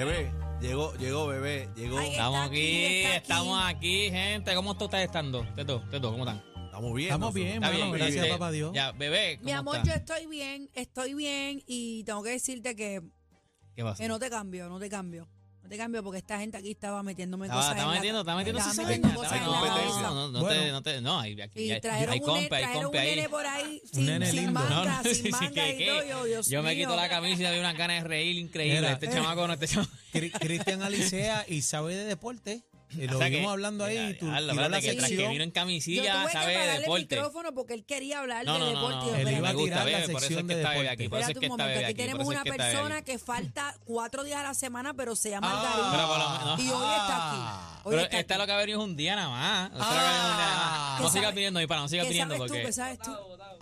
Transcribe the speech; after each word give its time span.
Bebé, 0.00 0.32
llegó, 0.62 0.94
llegó, 0.94 1.26
bebé, 1.26 1.68
llegó. 1.76 1.98
Ay, 1.98 2.12
Estamos 2.12 2.36
Está 2.38 2.44
aquí, 2.46 2.84
aquí, 2.86 2.94
está 2.94 3.08
aquí. 3.10 3.16
estamos 3.18 3.62
aquí, 3.64 4.10
gente. 4.10 4.54
¿Cómo 4.54 4.74
tú 4.78 4.84
estás 4.86 5.02
estando? 5.02 5.46
Teto, 5.54 5.82
Teto, 5.90 6.10
¿cómo 6.10 6.24
están? 6.26 6.42
Estamos 6.64 6.94
bien. 6.94 7.08
Estamos 7.10 7.34
bien, 7.34 7.48
¿Está 7.48 7.60
mano, 7.60 7.76
bien? 7.76 7.92
gracias 7.92 8.26
papá 8.28 8.50
Dios. 8.50 8.72
Ya, 8.72 8.92
bebé, 8.92 9.36
¿cómo 9.36 9.44
Mi 9.44 9.52
amor, 9.52 9.82
yo 9.84 9.92
estoy 9.92 10.24
bien, 10.24 10.70
estoy 10.72 11.12
bien 11.12 11.62
y 11.66 12.02
tengo 12.04 12.22
que 12.22 12.30
decirte 12.30 12.74
que, 12.74 13.02
¿Qué 13.76 13.82
pasa? 13.82 14.02
que 14.02 14.08
no 14.08 14.18
te 14.18 14.30
cambio, 14.30 14.70
no 14.70 14.78
te 14.80 14.88
cambio. 14.88 15.28
Te 15.70 15.76
cambio 15.76 16.02
porque 16.02 16.18
esta 16.18 16.36
gente 16.40 16.56
aquí 16.56 16.72
estaba 16.72 17.00
metiéndome 17.04 17.46
Estaba, 17.46 17.60
cosas. 17.62 17.76
estaba 17.76 17.94
metiendo, 17.94 18.20
estaba 18.20 18.38
metiendo 18.38 18.58
estaba 18.58 18.72
cizaña, 18.74 18.88
metiendo 18.88 19.22
estaba- 19.22 19.40
cosas 19.40 19.46
en 19.46 19.52
la 19.52 19.60
no, 19.60 19.66
cabeza. 19.76 20.00
no, 20.02 20.14
no, 20.14 20.28
no 20.32 20.40
Bueno. 20.40 20.60
te, 20.62 20.70
no 20.72 20.82
te, 20.82 21.00
no, 21.00 21.20
hay, 21.20 21.40
aquí, 21.40 21.60
Y 21.62 21.70
hay, 21.70 21.80
trajeron, 21.80 22.12
hay 22.12 22.18
un, 22.18 22.24
compa, 22.26 22.56
hay 22.56 22.62
trajeron 22.64 22.76
un 22.76 22.82
compa 22.84 22.98
ahí. 23.00 23.10
nene 23.14 23.28
por 23.28 23.46
ahí 23.46 23.82
sin, 23.92 24.06
nene 24.06 24.26
sin 24.26 24.36
lindo. 24.36 24.52
manga, 24.52 24.74
No, 24.74 24.84
no, 24.84 25.02
sin 25.04 25.14
sí, 25.24 25.30
manga 25.30 25.50
que- 25.52 25.74
y 25.74 25.78
que 25.78 25.86
todo. 25.86 26.04
Yo, 26.04 26.24
Dios 26.24 26.48
Yo 26.48 26.62
me 26.64 26.74
mío. 26.74 26.86
quito 26.88 26.96
la 26.96 27.08
camisa 27.08 27.42
y 27.42 27.46
había 27.46 27.60
unas 27.60 27.76
ganas 27.78 28.02
de 28.02 28.08
reír 28.08 28.36
increíble. 28.36 28.90
Este 28.90 29.08
chamaco 29.10 29.46
no, 29.46 29.52
este 29.52 29.68
chamaco. 29.68 29.92
Cri- 30.12 30.32
Cristian 30.40 30.82
Alicea 30.82 31.44
y 31.48 31.62
sabe 31.62 31.94
de 31.94 32.04
deporte. 32.04 32.62
Y 32.98 33.06
lo 33.06 33.16
O 33.16 33.18
sea 33.18 33.30
que- 33.30 33.36
vimos 33.36 33.52
hablando 33.52 33.84
ahí. 33.84 33.96
Mira, 33.98 34.10
y 34.10 34.14
tú 34.14 34.26
diablo, 34.26 34.52
tiró 34.52 34.68
la 34.68 34.80
que 34.80 34.92
tras 34.92 34.94
que 35.04 35.08
sección. 35.08 35.30
vino 35.32 35.44
en 35.44 35.50
Yo 35.50 35.54
camisilla, 35.54 36.12
tuve 36.12 36.26
que 36.26 36.32
sabe 36.32 36.46
de 36.46 36.52
apagarle 36.56 36.74
el 36.74 36.80
deporte. 36.82 37.14
micrófono 37.16 37.54
porque 37.54 37.74
él 37.74 37.84
quería 37.84 38.18
hablar 38.20 38.44
No, 38.44 38.54
de 38.54 38.58
no, 38.58 38.64
no, 38.66 38.72
deporte. 38.72 39.10
no. 39.12 39.16
Él 39.16 39.36
iba 39.36 39.48
a 39.48 39.52
me 39.52 39.54
gusta, 39.58 39.64
tirar 39.64 39.78
la 39.78 39.98
bebé, 39.98 40.00
por 40.00 40.10
eso 40.10 40.16
es 40.16 40.22
sección 40.22 40.48
que 40.48 40.54
de 40.54 40.60
deporte. 40.60 40.88
aquí. 40.88 41.08
Por 41.08 41.18
eso 41.20 41.24
es 41.24 41.28
Espérate 41.30 41.40
que 41.40 41.52
un 41.52 41.60
está 41.60 41.66
bebé 41.66 41.78
aquí 41.78 41.84
aquí. 41.92 41.94
tenemos 42.02 42.26
una 42.26 42.44
persona 42.44 43.02
que 43.02 43.18
falta 43.18 43.74
cuatro 43.84 44.24
días 44.24 44.40
a 44.40 44.42
la 44.42 44.54
semana, 44.54 44.94
pero 44.94 45.14
se 45.16 45.30
llama 45.30 45.48
Ah. 45.52 46.36
Lo 46.40 46.56
menos- 46.56 46.60
Y 46.60 46.70
hoy 46.70 46.94
está 46.96 47.30
aquí. 47.30 47.69
Pero 47.84 48.02
está 48.02 48.18
esta 48.18 48.38
lo 48.38 48.46
que 48.46 48.52
ha 48.52 48.56
venido 48.56 48.78
es 48.80 48.84
un 48.84 48.96
día 48.96 49.16
nada 49.16 49.28
más. 49.28 49.70
Esta 49.72 49.78
es 49.78 49.88
lo 49.88 49.94
que 49.94 49.98
ha 49.98 50.02
venido 50.02 50.30
un 50.30 50.36
día 50.36 50.46
nada 50.46 50.68
más. 50.68 50.96
¿Qué 50.98 51.02
No 51.04 51.10
sigas 51.10 51.32
pidiendo, 51.32 51.60
mi 51.60 51.66
para, 51.66 51.80
no 51.82 51.88
sigas 51.88 52.04
¿Qué 52.06 52.10
pidiendo 52.10 52.34
sabes 52.36 52.46
tú? 52.48 52.54
porque. 52.54 52.66
¿Qué 52.66 52.72
sabes 52.72 52.98
tú? 52.98 53.10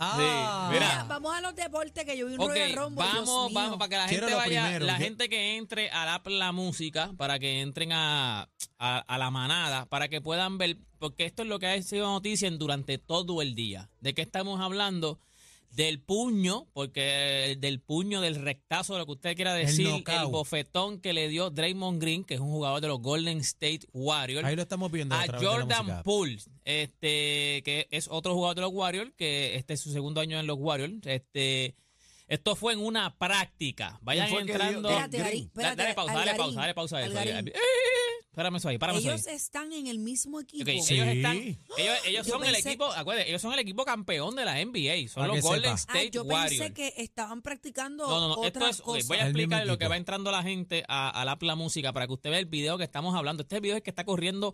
Ah, 0.01 0.67
Mira. 0.71 0.85
Mira, 0.87 1.05
vamos 1.09 1.35
a 1.35 1.41
los 1.41 1.55
deportes 1.55 2.05
que 2.05 2.17
yo 2.17 2.27
vi 2.27 2.33
un 2.35 2.41
Ok, 2.41 2.47
Royal 2.49 2.73
Rumble. 2.73 3.03
Dios 3.03 3.15
vamos, 3.25 3.49
mío. 3.51 3.59
vamos, 3.59 3.77
para 3.77 3.89
que 3.89 3.97
la 3.97 4.05
Quiero 4.07 4.27
gente 4.27 4.37
vaya, 4.47 4.63
primero, 4.63 4.85
la 4.85 4.95
gente 4.95 5.29
que 5.29 5.57
entre 5.57 5.89
a 5.89 6.05
la, 6.05 6.21
la 6.25 6.51
música, 6.53 7.11
para 7.17 7.37
que 7.39 7.59
entren 7.61 7.91
a, 7.91 8.49
a, 8.77 8.97
a 8.99 9.17
la 9.17 9.29
manada, 9.31 9.85
para 9.87 10.07
que 10.07 10.21
puedan 10.21 10.57
ver, 10.57 10.77
porque 10.99 11.25
esto 11.25 11.41
es 11.43 11.49
lo 11.49 11.59
que 11.59 11.67
ha 11.67 11.81
sido 11.81 12.07
noticia 12.07 12.47
en- 12.47 12.57
durante 12.59 12.97
todo 12.97 13.41
el 13.41 13.55
día. 13.55 13.89
¿De 13.99 14.13
qué 14.13 14.21
estamos 14.21 14.61
hablando? 14.61 15.19
Del 15.71 16.01
puño, 16.01 16.67
porque 16.73 17.55
del 17.59 17.79
puño, 17.79 18.21
del 18.21 18.35
rectazo, 18.35 18.93
de 18.93 18.99
lo 18.99 19.05
que 19.05 19.11
usted 19.13 19.35
quiera 19.35 19.53
decir, 19.53 19.87
el, 19.87 20.27
bofetón 20.27 20.99
que 20.99 21.13
le 21.13 21.29
dio 21.29 21.49
Draymond 21.51 22.01
Green, 22.01 22.23
que 22.23 22.33
es 22.33 22.39
un 22.39 22.49
jugador 22.49 22.81
de 22.81 22.87
los 22.87 22.99
Golden 22.99 23.37
State 23.39 23.87
Warriors, 23.93 24.45
Ahí 24.45 24.55
lo 24.55 24.63
estamos 24.63 24.91
viendo. 24.91 25.15
a 25.15 25.25
Jordan. 25.39 26.03
Poole, 26.03 26.39
este, 26.65 27.61
que 27.63 27.87
es 27.91 28.07
otro 28.09 28.33
jugador 28.33 28.55
de 28.55 28.61
los 28.61 28.71
Warriors, 28.73 29.11
que 29.15 29.55
este 29.55 29.75
es 29.75 29.79
su 29.79 29.91
segundo 29.91 30.21
año 30.21 30.39
en 30.39 30.47
los 30.47 30.57
Warriors. 30.59 31.05
Este, 31.05 31.75
esto 32.29 32.55
fue 32.55 32.73
en 32.73 32.79
una 32.79 33.17
práctica. 33.17 33.99
Vayan 34.01 34.27
¿Quién 34.27 34.37
fue 34.37 34.45
que 34.45 34.51
entrando. 34.51 34.89
Espérate, 34.89 35.17
dale 35.53 35.93
pausa, 35.95 36.13
dale 36.13 36.35
pausa, 36.35 36.59
dale 36.61 36.73
pausa 36.73 37.01
eso. 37.01 37.15
Algarín. 38.39 38.55
Espérame 38.55 38.55
eso 38.57 38.69
ahí, 38.69 38.77
párame 38.77 38.99
eso 38.99 39.09
ahí. 39.09 39.15
Ellos 39.15 39.27
están 39.27 39.71
en 39.73 39.87
el 39.87 39.99
mismo 39.99 40.39
equipo. 40.39 40.63
Ok, 40.63 40.81
Sí. 40.83 40.93
ellos 40.95 41.07
están, 41.07 41.37
ellos, 41.37 41.97
ellos 42.05 42.27
Yo 42.27 42.33
son 42.33 42.43
el 42.45 42.55
pensé- 42.55 42.69
equipo, 42.69 42.85
acuérdense, 42.85 43.29
ellos 43.29 43.41
son 43.41 43.53
el 43.53 43.59
equipo 43.59 43.85
campeón 43.85 44.35
de 44.35 44.45
la 44.45 44.59
NBA, 44.61 45.07
son 45.07 45.21
Para 45.21 45.27
los 45.27 45.35
que 45.37 45.41
Golden 45.41 45.77
sepa. 45.77 45.93
Ah, 45.93 45.97
State 45.97 46.11
yo 46.11 46.23
Warriors. 46.23 46.49
pensé 46.59 46.73
que 46.73 46.93
estaban 47.01 47.41
practicando 47.41 48.07
No, 48.07 48.19
no, 48.19 48.27
no. 48.35 48.43
Esto 48.45 48.59
otras 48.59 48.75
es. 48.75 48.79
ok, 48.81 48.85
cosas. 48.85 49.07
voy 49.07 49.17
a 49.17 49.21
El 49.21 49.27
mismo 49.33 49.39
explicar 49.41 49.67
lo 49.67 49.77
que 49.77 49.83
equipo. 49.85 49.89
va 49.89 49.97
entrando 49.97 50.31
la 50.31 50.43
gente 50.43 50.83
a, 50.87 51.09
a 51.09 51.25
la 51.25 51.31
Apla 51.33 51.55
Música 51.55 51.93
para 51.93 52.07
que 52.07 52.13
usted 52.13 52.29
vea 52.29 52.39
el 52.39 52.45
video 52.45 52.77
que 52.77 52.83
estamos 52.85 53.15
hablando. 53.15 53.43
Este 53.43 53.59
video 53.59 53.75
es 53.77 53.83
que 53.83 53.89
está 53.89 54.03
corriendo. 54.05 54.53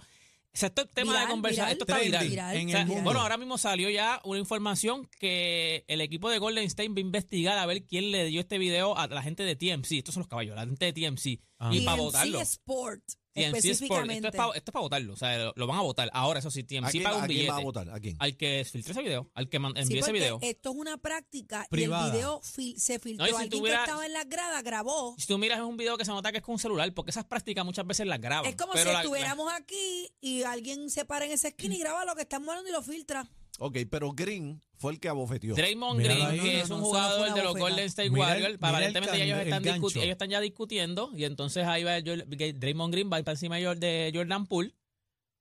O 0.53 0.57
sea, 0.57 0.67
esto 0.67 0.83
es 0.83 0.89
tema 0.93 1.11
de 1.11 1.17
Viral, 1.17 1.31
conversación. 1.31 1.65
viral, 1.65 1.71
Esto 1.73 1.83
está 1.83 2.23
viral. 2.23 2.55
en 2.55 2.67
O 2.67 2.71
sea, 2.71 2.81
el 2.81 2.87
mundo. 2.87 3.03
Bueno, 3.03 3.19
ahora 3.19 3.37
mismo 3.37 3.57
salió 3.57 3.89
ya 3.89 4.21
una 4.23 4.39
información 4.39 5.05
que 5.19 5.83
el 5.89 5.99
equipo 5.99 6.29
de 6.29 6.37
Golden 6.37 6.63
State 6.63 6.87
va 6.87 6.95
a 6.95 6.99
investigar 7.01 7.57
a 7.57 7.65
ver 7.65 7.83
quién 7.85 8.09
le 8.11 8.23
dio 8.27 8.39
este 8.39 8.57
video 8.57 8.97
a 8.97 9.07
la 9.07 9.21
gente 9.21 9.43
de 9.43 9.57
TMC. 9.57 9.97
Estos 9.97 10.13
son 10.13 10.21
los 10.21 10.29
caballos, 10.29 10.55
la 10.55 10.65
gente 10.65 10.85
de 10.85 10.93
TMC. 10.93 11.41
Ah. 11.59 11.71
Y 11.73 11.81
para 11.81 11.97
TMC 11.97 12.05
votarlo. 12.05 12.39
Sport, 12.39 13.03
TMC 13.35 13.45
Sport. 13.45 13.55
Esto 13.55 13.57
específicamente. 13.57 14.27
es 14.29 14.35
para 14.35 14.47
esto 14.49 14.71
es 14.71 14.73
para 14.73 14.81
votarlo. 14.81 15.13
O 15.13 15.17
sea, 15.17 15.37
lo, 15.37 15.53
lo 15.55 15.67
van 15.67 15.77
a 15.77 15.81
votar. 15.81 16.09
Ahora, 16.13 16.39
eso 16.39 16.49
sí, 16.49 16.61
¿A 16.61 16.65
TMC 16.67 16.91
quién, 16.91 17.03
paga 17.03 17.17
un 17.17 17.23
a 17.23 17.27
quién 17.27 17.37
billete. 17.37 17.51
va 17.51 17.57
a 17.57 17.63
votar? 17.63 17.89
¿A 17.91 17.99
quién? 17.99 18.15
Al 18.19 18.37
que 18.37 18.65
filtre 18.69 18.91
ese 18.93 19.01
video, 19.01 19.29
al 19.33 19.49
que 19.49 19.57
Sí, 19.57 19.63
envíe 19.75 19.99
ese 19.99 20.11
video. 20.11 20.39
esto 20.41 20.69
es 20.71 20.75
una 20.75 20.97
práctica 20.97 21.67
Privada. 21.69 22.05
y 22.05 22.09
el 22.09 22.15
video 22.15 22.41
fil- 22.41 22.77
se 22.77 22.99
filtró. 22.99 23.25
No, 23.25 23.37
si 23.37 23.43
Alguien 23.43 23.63
que 23.63 23.73
estaba 23.73 24.05
en 24.05 24.13
las 24.13 24.27
gradas 24.29 24.63
grabó. 24.63 25.15
Si 25.17 25.27
tú 25.27 25.37
miras 25.37 25.59
es 25.59 25.65
un 25.65 25.77
video 25.77 25.97
que 25.97 26.05
se 26.05 26.11
nota 26.11 26.31
que 26.31 26.37
es 26.37 26.43
con 26.43 26.53
un 26.53 26.59
celular, 26.59 26.91
porque 26.93 27.11
esas 27.11 27.25
prácticas 27.25 27.65
muchas 27.65 27.85
veces 27.85 28.07
las 28.07 28.19
graban. 28.21 28.45
Es 28.49 28.55
como 28.55 28.73
pero 28.73 28.83
si 28.85 28.87
la- 28.87 28.93
la- 28.93 29.01
estuviéramos 29.01 29.51
aquí 29.53 30.09
y 30.21 30.43
alguien 30.43 30.89
se 30.89 31.05
para 31.05 31.25
en 31.25 31.31
esa 31.31 31.49
esquina 31.49 31.75
y 31.75 31.79
graba 31.79 32.05
lo 32.05 32.15
que 32.15 32.21
estamos 32.21 32.49
hablando 32.49 32.69
y 32.69 32.73
lo 32.73 32.81
filtra. 32.81 33.27
Ok, 33.59 33.77
pero 33.89 34.11
Green 34.11 34.61
fue 34.77 34.91
el 34.93 34.99
que 34.99 35.07
abofeteó. 35.07 35.55
Draymond 35.55 35.99
Green, 36.01 36.21
ahí. 36.25 36.39
que 36.39 36.53
No, 36.57 36.63
es 36.63 36.69
un 36.69 36.79
no 36.79 36.85
jugador 36.85 37.33
de 37.33 37.43
los. 37.43 37.55
Golden 37.57 37.85
State 37.85 38.07
el- 38.07 38.13
Warriors, 38.13 38.49
el 38.49 38.55
aparentemente 38.55 39.05
ya 39.05 39.11
can- 39.17 39.21
ellos 39.21 39.37
el 39.39 39.43
están, 39.47 39.63
gancho. 39.63 39.87
ellos 39.99 40.11
están 40.11 40.29
ya 40.29 40.41
discutiendo 40.41 41.11
y 41.15 41.23
entonces 41.23 41.65
ahí 41.65 41.83
va 41.83 42.01
Draymond 42.01 42.93
Green, 42.93 43.07
va 43.07 43.21
para 43.23 43.31
encima 43.31 43.55
de 43.57 44.11
Jordan 44.13 44.45
Poole, 44.47 44.73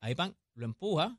ahí 0.01 0.15
pan, 0.15 0.37
lo 0.55 0.65
empuja, 0.67 1.19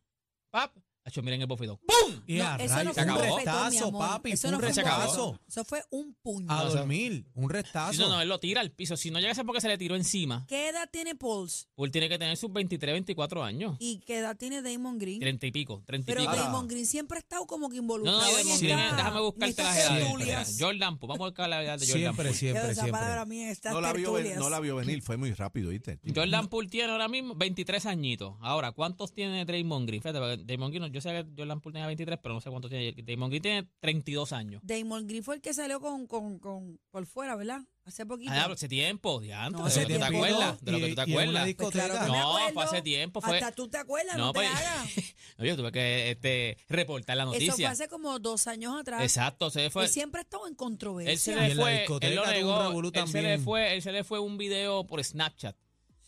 pap, 0.51 0.73
hecho, 1.09 1.21
miren 1.21 1.41
el 1.41 1.47
bofetón, 1.47 1.77
¡pum! 1.77 2.21
Y 2.27 2.35
No, 2.37 2.45
a 2.47 2.55
eso 2.57 2.75
rayos, 2.75 2.85
no 2.85 2.93
se 2.93 3.03
fue 3.03 3.03
un 3.03 3.09
acabó. 3.19 3.29
bofetón, 3.35 3.69
mi 3.71 3.77
amor. 3.77 4.07
papi. 4.07 4.31
Eso 4.31 4.47
no 4.51 4.57
un 4.57 4.63
fue 4.63 4.69
un 4.69 4.75
restazo. 4.75 5.39
Eso 5.47 5.65
fue 5.65 5.83
un 5.91 6.13
puño. 6.15 6.51
A 6.51 6.63
dormir. 6.65 7.25
Un 7.35 7.49
restazo. 7.49 7.93
Sí, 7.93 7.99
no, 7.99 8.09
no, 8.09 8.21
él 8.21 8.27
lo 8.29 8.39
tira 8.39 8.61
al 8.61 8.71
piso, 8.71 8.97
si 8.97 9.11
no 9.11 9.19
llega 9.19 9.31
a 9.31 9.35
ser 9.35 9.45
porque 9.45 9.61
se 9.61 9.67
le 9.67 9.77
tiró 9.77 9.95
encima, 9.95 10.45
¿Qué 10.47 10.69
edad 10.69 10.89
tiene 10.91 11.15
Pauls? 11.15 11.67
Poole 11.75 11.91
tiene 11.91 12.09
que 12.09 12.17
tener 12.17 12.35
sus 12.37 12.51
23, 12.51 12.93
24 12.93 13.43
años, 13.43 13.75
¿Y 13.79 13.99
qué 13.99 14.17
edad 14.19 14.35
tiene 14.35 14.61
Damon 14.61 14.97
Green? 14.97 15.19
30 15.19 15.45
y 15.47 15.51
pico, 15.51 15.83
30 15.85 16.03
y 16.11 16.13
Pero 16.13 16.21
pico. 16.21 16.31
Ahora- 16.31 16.43
Damon 16.45 16.67
Green 16.67 16.85
siempre 16.85 17.17
ha 17.17 17.19
estado 17.19 17.45
como 17.45 17.69
que 17.69 17.75
No, 17.75 17.81
involucrado 17.83 18.19
no, 18.21 18.33
Draymond 18.33 18.59
sí, 18.59 18.65
Green, 18.65 18.79
déjame 18.95 19.19
buscarte 19.21 19.63
las 19.63 19.77
edades. 19.77 20.57
Jordan 20.59 20.97
Poole, 20.97 21.11
vamos 21.13 21.25
a 21.25 21.29
buscar 21.29 21.49
la 21.49 21.63
edad 21.63 21.79
de 21.79 21.85
Jordan 21.85 22.01
Siempre, 22.01 22.25
Poole. 22.25 22.37
siempre, 22.37 22.63
Esa 22.63 22.73
siempre. 22.81 22.91
palabra 22.91 23.25
mía, 23.25 23.51
estas 23.51 23.73
No 23.73 23.81
la, 23.81 23.93
vio, 23.93 24.11
no 24.37 24.49
la 24.49 24.59
vio 24.59 24.75
venir, 24.77 25.01
fue 25.01 25.17
muy 25.17 25.33
rápido, 25.33 25.69
¿viste? 25.69 25.99
Jordan 26.15 26.47
Poole 26.47 26.69
tiene 26.69 26.91
ahora 26.91 27.07
mismo 27.07 27.35
23 27.35 27.85
añitos. 27.85 28.35
Ahora, 28.41 28.71
¿cuántos 28.71 29.13
tiene 29.13 29.45
Draymond 29.45 29.87
Green? 29.87 30.01
Fíjate, 30.01 30.43
Draymond 30.43 30.73
Green, 30.73 30.83
yo 30.95 31.01
sé 31.01 31.09
que 31.09 31.25
Jordan 31.37 31.59
Poole 31.59 31.73
tenía 31.73 31.87
23, 31.87 32.19
pero 32.23 32.33
no 32.35 32.41
sé 32.41 32.49
cuántos 32.49 32.71
tiene. 32.71 32.91
Draymond 32.93 33.29
Green 33.31 33.41
tiene 33.43 33.69
32 33.81 34.31
años. 34.33 34.61
Damon 34.63 35.05
Green 35.07 35.23
fue 35.23 35.35
el 35.35 35.41
que 35.41 35.53
salió 35.53 35.79
con, 35.81 36.07
con, 36.07 36.39
con 36.39 36.79
por 36.89 37.05
fuera, 37.05 37.35
¿verdad? 37.35 37.59
Hace 37.83 38.05
poquito. 38.05 38.31
Ah, 38.33 38.39
pero 38.43 38.53
hace 38.53 38.67
tiempo, 38.67 39.19
diantre, 39.19 39.61
No, 39.61 39.69
de 39.69 39.81
lo 39.81 39.87
que 39.87 39.93
tú 39.93 39.99
te 39.99 40.05
acuerdas. 40.05 40.61
De 40.61 40.71
lo 40.71 40.79
que 40.79 40.87
tú 40.89 40.95
te 40.95 41.01
Y- 41.01 41.09
y 41.09 41.13
acuerdas. 41.13 41.43
Pues 41.55 41.71
claro 41.71 41.93
que 41.93 41.99
discoteca. 41.99 42.01
me 42.03 42.07
No, 42.17 42.29
acuerdo. 42.37 42.53
fue 42.53 42.63
hace 42.63 42.81
tiempo, 42.81 43.21
fue- 43.21 43.35
Hasta 43.37 43.51
tú 43.51 43.67
te 43.67 43.77
acuerdas, 43.77 44.17
no, 44.17 44.25
No, 44.27 44.31
te 44.33 44.39
pues- 44.39 44.49
hagas. 44.49 44.89
Yo 45.37 45.55
tuve 45.57 45.71
que 45.73 46.11
este, 46.11 46.57
reportar 46.69 47.17
la 47.17 47.23
Eso 47.23 47.33
fue 47.33 47.45
noticia. 47.45 47.69
hace 47.69 47.87
como 47.89 48.17
dos 48.19 48.47
años 48.47 48.73
atrás. 48.79 49.01
Exacto, 49.03 49.49
se 49.51 49.69
fue. 49.69 49.83
Él 49.83 49.89
siempre 49.89 50.19
ha 50.19 50.23
estado 50.23 50.45
en 50.47 50.51
Él 50.51 50.55
se 50.55 50.57
controversia. 50.57 51.45
Y 51.45 51.49
le 51.49 51.55
fue, 51.61 51.71
discoteca 51.79 52.07
él 52.09 52.15
lo 52.15 52.25
negó, 52.25 52.71
él 52.71 52.75
se 52.81 52.81
le 52.83 52.91
también. 52.91 53.43
fue, 53.43 53.73
él 53.75 53.81
se 53.81 53.91
le 53.91 54.03
fue 54.03 54.19
un 54.19 54.37
video 54.37 54.87
por 54.87 55.03
Snapchat. 55.03 55.55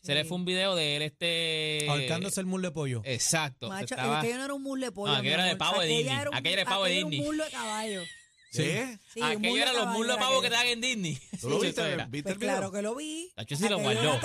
Se 0.07 0.15
le 0.15 0.25
fue 0.25 0.37
un 0.37 0.45
video 0.45 0.75
de 0.75 0.95
él 0.95 1.01
este 1.03 1.85
Ahorcándose 1.89 2.39
el 2.39 2.45
muslo 2.47 2.69
de 2.69 2.73
pollo. 2.73 3.01
Exacto. 3.05 3.69
Macho, 3.69 3.93
estaba- 3.95 4.19
aquello 4.19 4.37
no 4.37 4.45
era 4.45 4.53
un 4.53 4.63
muslo 4.63 4.85
de 4.85 4.91
pollo. 4.91 5.11
No, 5.13 5.19
aquello 5.19 5.33
era 5.35 5.43
de 5.45 5.55
pavo 5.55 5.81
de 5.81 5.87
Disney. 5.87 6.15
era 6.17 6.29
un- 6.29 6.35
Aquello 6.35 6.53
era 6.53 6.61
de 6.61 6.65
pavo 6.65 6.83
de 6.85 6.95
era 6.97 7.05
un 7.05 7.11
Disney. 7.11 7.27
muslo 7.27 7.43
de 7.45 7.51
caballo. 7.51 8.01
¿Sí? 8.49 8.63
Sí, 9.13 9.21
Aquello 9.21 9.65
de 9.65 9.73
los 9.73 9.87
muslos 9.87 10.07
de 10.07 10.13
era 10.13 10.21
pavo 10.21 10.41
que 10.41 10.49
dan 10.49 10.65
en 10.67 10.79
Disney. 10.81 11.19
¿Tú 11.41 11.49
lo 11.49 11.59
viste? 11.59 11.81
era. 11.81 12.05
¿Viste 12.05 12.23
Pues 12.23 12.33
el 12.35 12.39
video? 12.39 12.55
claro 12.55 12.71
que 12.71 12.81
lo 12.81 12.95
vi. 12.95 13.29
Tacho 13.35 13.55
sí 13.57 13.61
lo 13.63 13.67
era 13.67 13.75
guardó. 13.75 14.21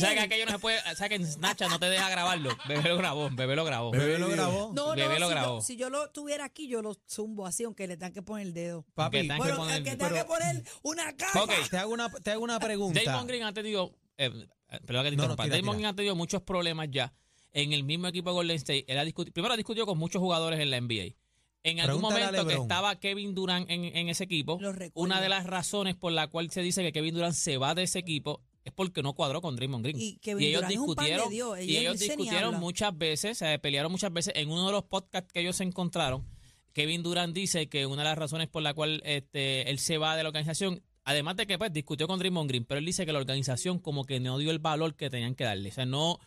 sabes 0.00 0.14
que 0.14 0.20
aquello 0.20 0.46
no 0.46 0.52
se 0.52 0.58
puede, 0.58 0.78
o 0.90 0.96
sea 0.96 1.08
que 1.10 1.14
en 1.16 1.26
Snapchat 1.26 1.68
no 1.68 1.78
te 1.78 1.90
deja 1.90 2.08
grabarlo. 2.08 2.50
Bebé 2.68 2.88
lo 2.88 2.96
grabó, 2.96 3.28
bebé 3.30 3.54
lo 3.54 3.64
grabó. 3.66 3.90
Bebé 3.92 4.18
lo 4.18 4.28
grabó. 4.28 4.72
No, 4.74 4.94
Bebé 4.96 5.14
no, 5.14 5.20
lo 5.20 5.26
si 5.28 5.30
grabó. 5.34 5.58
yo, 5.58 5.60
si 5.60 5.76
yo 5.76 5.90
lo 5.90 6.10
tuviera 6.10 6.46
aquí, 6.46 6.66
yo 6.68 6.80
lo 6.80 6.94
zumbo 7.06 7.46
así, 7.46 7.64
aunque 7.64 7.86
le 7.86 7.96
tengan 7.98 8.14
que 8.14 8.22
poner 8.22 8.46
el 8.46 8.54
dedo. 8.54 8.86
Papi, 8.94 9.18
Que 9.18 9.22
tengan 9.24 9.36
que 9.36 9.42
Bueno, 9.42 9.56
poner- 9.58 9.76
el 9.76 9.84
que 9.84 9.90
pero- 9.96 10.08
tenga 10.08 10.22
que 10.22 10.28
poner 10.28 10.64
una 10.82 11.14
capa. 11.16 11.42
Ok. 11.44 11.52
te 11.70 11.76
hago 11.76 11.92
una, 11.92 12.08
te 12.10 12.30
hago 12.30 12.42
una 12.42 12.58
pregunta. 12.58 12.98
Damon 13.04 13.26
Green 13.26 13.42
ha 13.44 13.52
tenido, 13.52 13.94
eh, 14.16 14.30
eh, 14.34 14.46
perdón 14.84 15.04
que 15.04 15.10
te 15.10 15.16
No, 15.16 15.22
no, 15.26 15.32
interrumpa. 15.32 15.44
tira, 15.44 15.56
Damon 15.56 15.76
tira. 15.76 15.78
Green 15.78 15.86
ha 15.86 15.96
tenido 15.96 16.16
muchos 16.16 16.42
problemas 16.42 16.88
ya 16.90 17.12
en 17.52 17.72
el 17.72 17.84
mismo 17.84 18.06
equipo 18.08 18.30
de 18.30 18.34
Golden 18.34 18.56
State. 18.56 18.84
Él 18.88 18.98
ha 18.98 19.04
discutido, 19.04 19.32
primero 19.32 19.54
ha 19.54 19.56
discutido 19.56 19.86
con 19.86 19.98
muchos 19.98 20.20
jugadores 20.20 20.60
en 20.60 20.70
la 20.70 20.80
NBA. 20.80 21.14
En 21.62 21.80
algún 21.80 22.00
Pregúntale 22.00 22.26
momento 22.26 22.46
que 22.46 22.54
estaba 22.54 23.00
Kevin 23.00 23.34
Durant 23.34 23.68
en, 23.68 23.84
en 23.84 24.08
ese 24.08 24.24
equipo, 24.24 24.60
una 24.94 25.20
de 25.20 25.28
las 25.28 25.46
razones 25.46 25.96
por 25.96 26.12
la 26.12 26.28
cual 26.28 26.50
se 26.50 26.62
dice 26.62 26.82
que 26.82 26.92
Kevin 26.92 27.14
Durant 27.14 27.34
se 27.34 27.58
va 27.58 27.74
de 27.74 27.82
ese 27.82 27.98
equipo 27.98 28.40
es 28.64 28.72
porque 28.72 29.02
no 29.02 29.14
cuadró 29.14 29.40
con 29.40 29.56
Draymond 29.56 29.84
Green. 29.84 30.00
Y 30.00 30.16
Kevin 30.18 30.44
ellos 30.48 30.62
Durant 30.62 30.72
discutieron, 30.72 31.32
y 31.32 31.38
él 31.38 31.76
ellos 31.82 31.98
discutieron 31.98 32.60
muchas 32.60 32.96
veces, 32.96 33.38
se 33.38 33.58
pelearon 33.58 33.90
muchas 33.90 34.12
veces. 34.12 34.34
En 34.36 34.50
uno 34.50 34.66
de 34.66 34.72
los 34.72 34.84
podcasts 34.84 35.32
que 35.32 35.40
ellos 35.40 35.56
se 35.56 35.64
encontraron, 35.64 36.24
Kevin 36.72 37.02
Durant 37.02 37.34
dice 37.34 37.68
que 37.68 37.86
una 37.86 38.02
de 38.02 38.08
las 38.10 38.18
razones 38.18 38.48
por 38.48 38.62
la 38.62 38.74
cual 38.74 39.00
este, 39.04 39.70
él 39.70 39.78
se 39.78 39.98
va 39.98 40.16
de 40.16 40.22
la 40.24 40.28
organización, 40.28 40.82
además 41.06 41.36
de 41.36 41.46
que 41.46 41.56
pues 41.56 41.72
discutió 41.72 42.06
con 42.06 42.18
Draymond 42.18 42.48
Green, 42.50 42.64
pero 42.66 42.78
él 42.78 42.84
dice 42.84 43.06
que 43.06 43.12
la 43.12 43.18
organización 43.18 43.78
como 43.78 44.04
que 44.04 44.20
no 44.20 44.36
dio 44.38 44.50
el 44.50 44.58
valor 44.58 44.94
que 44.96 45.08
tenían 45.08 45.34
que 45.34 45.44
darle. 45.44 45.70
O 45.70 45.72
sea, 45.72 45.86
no, 45.86 46.18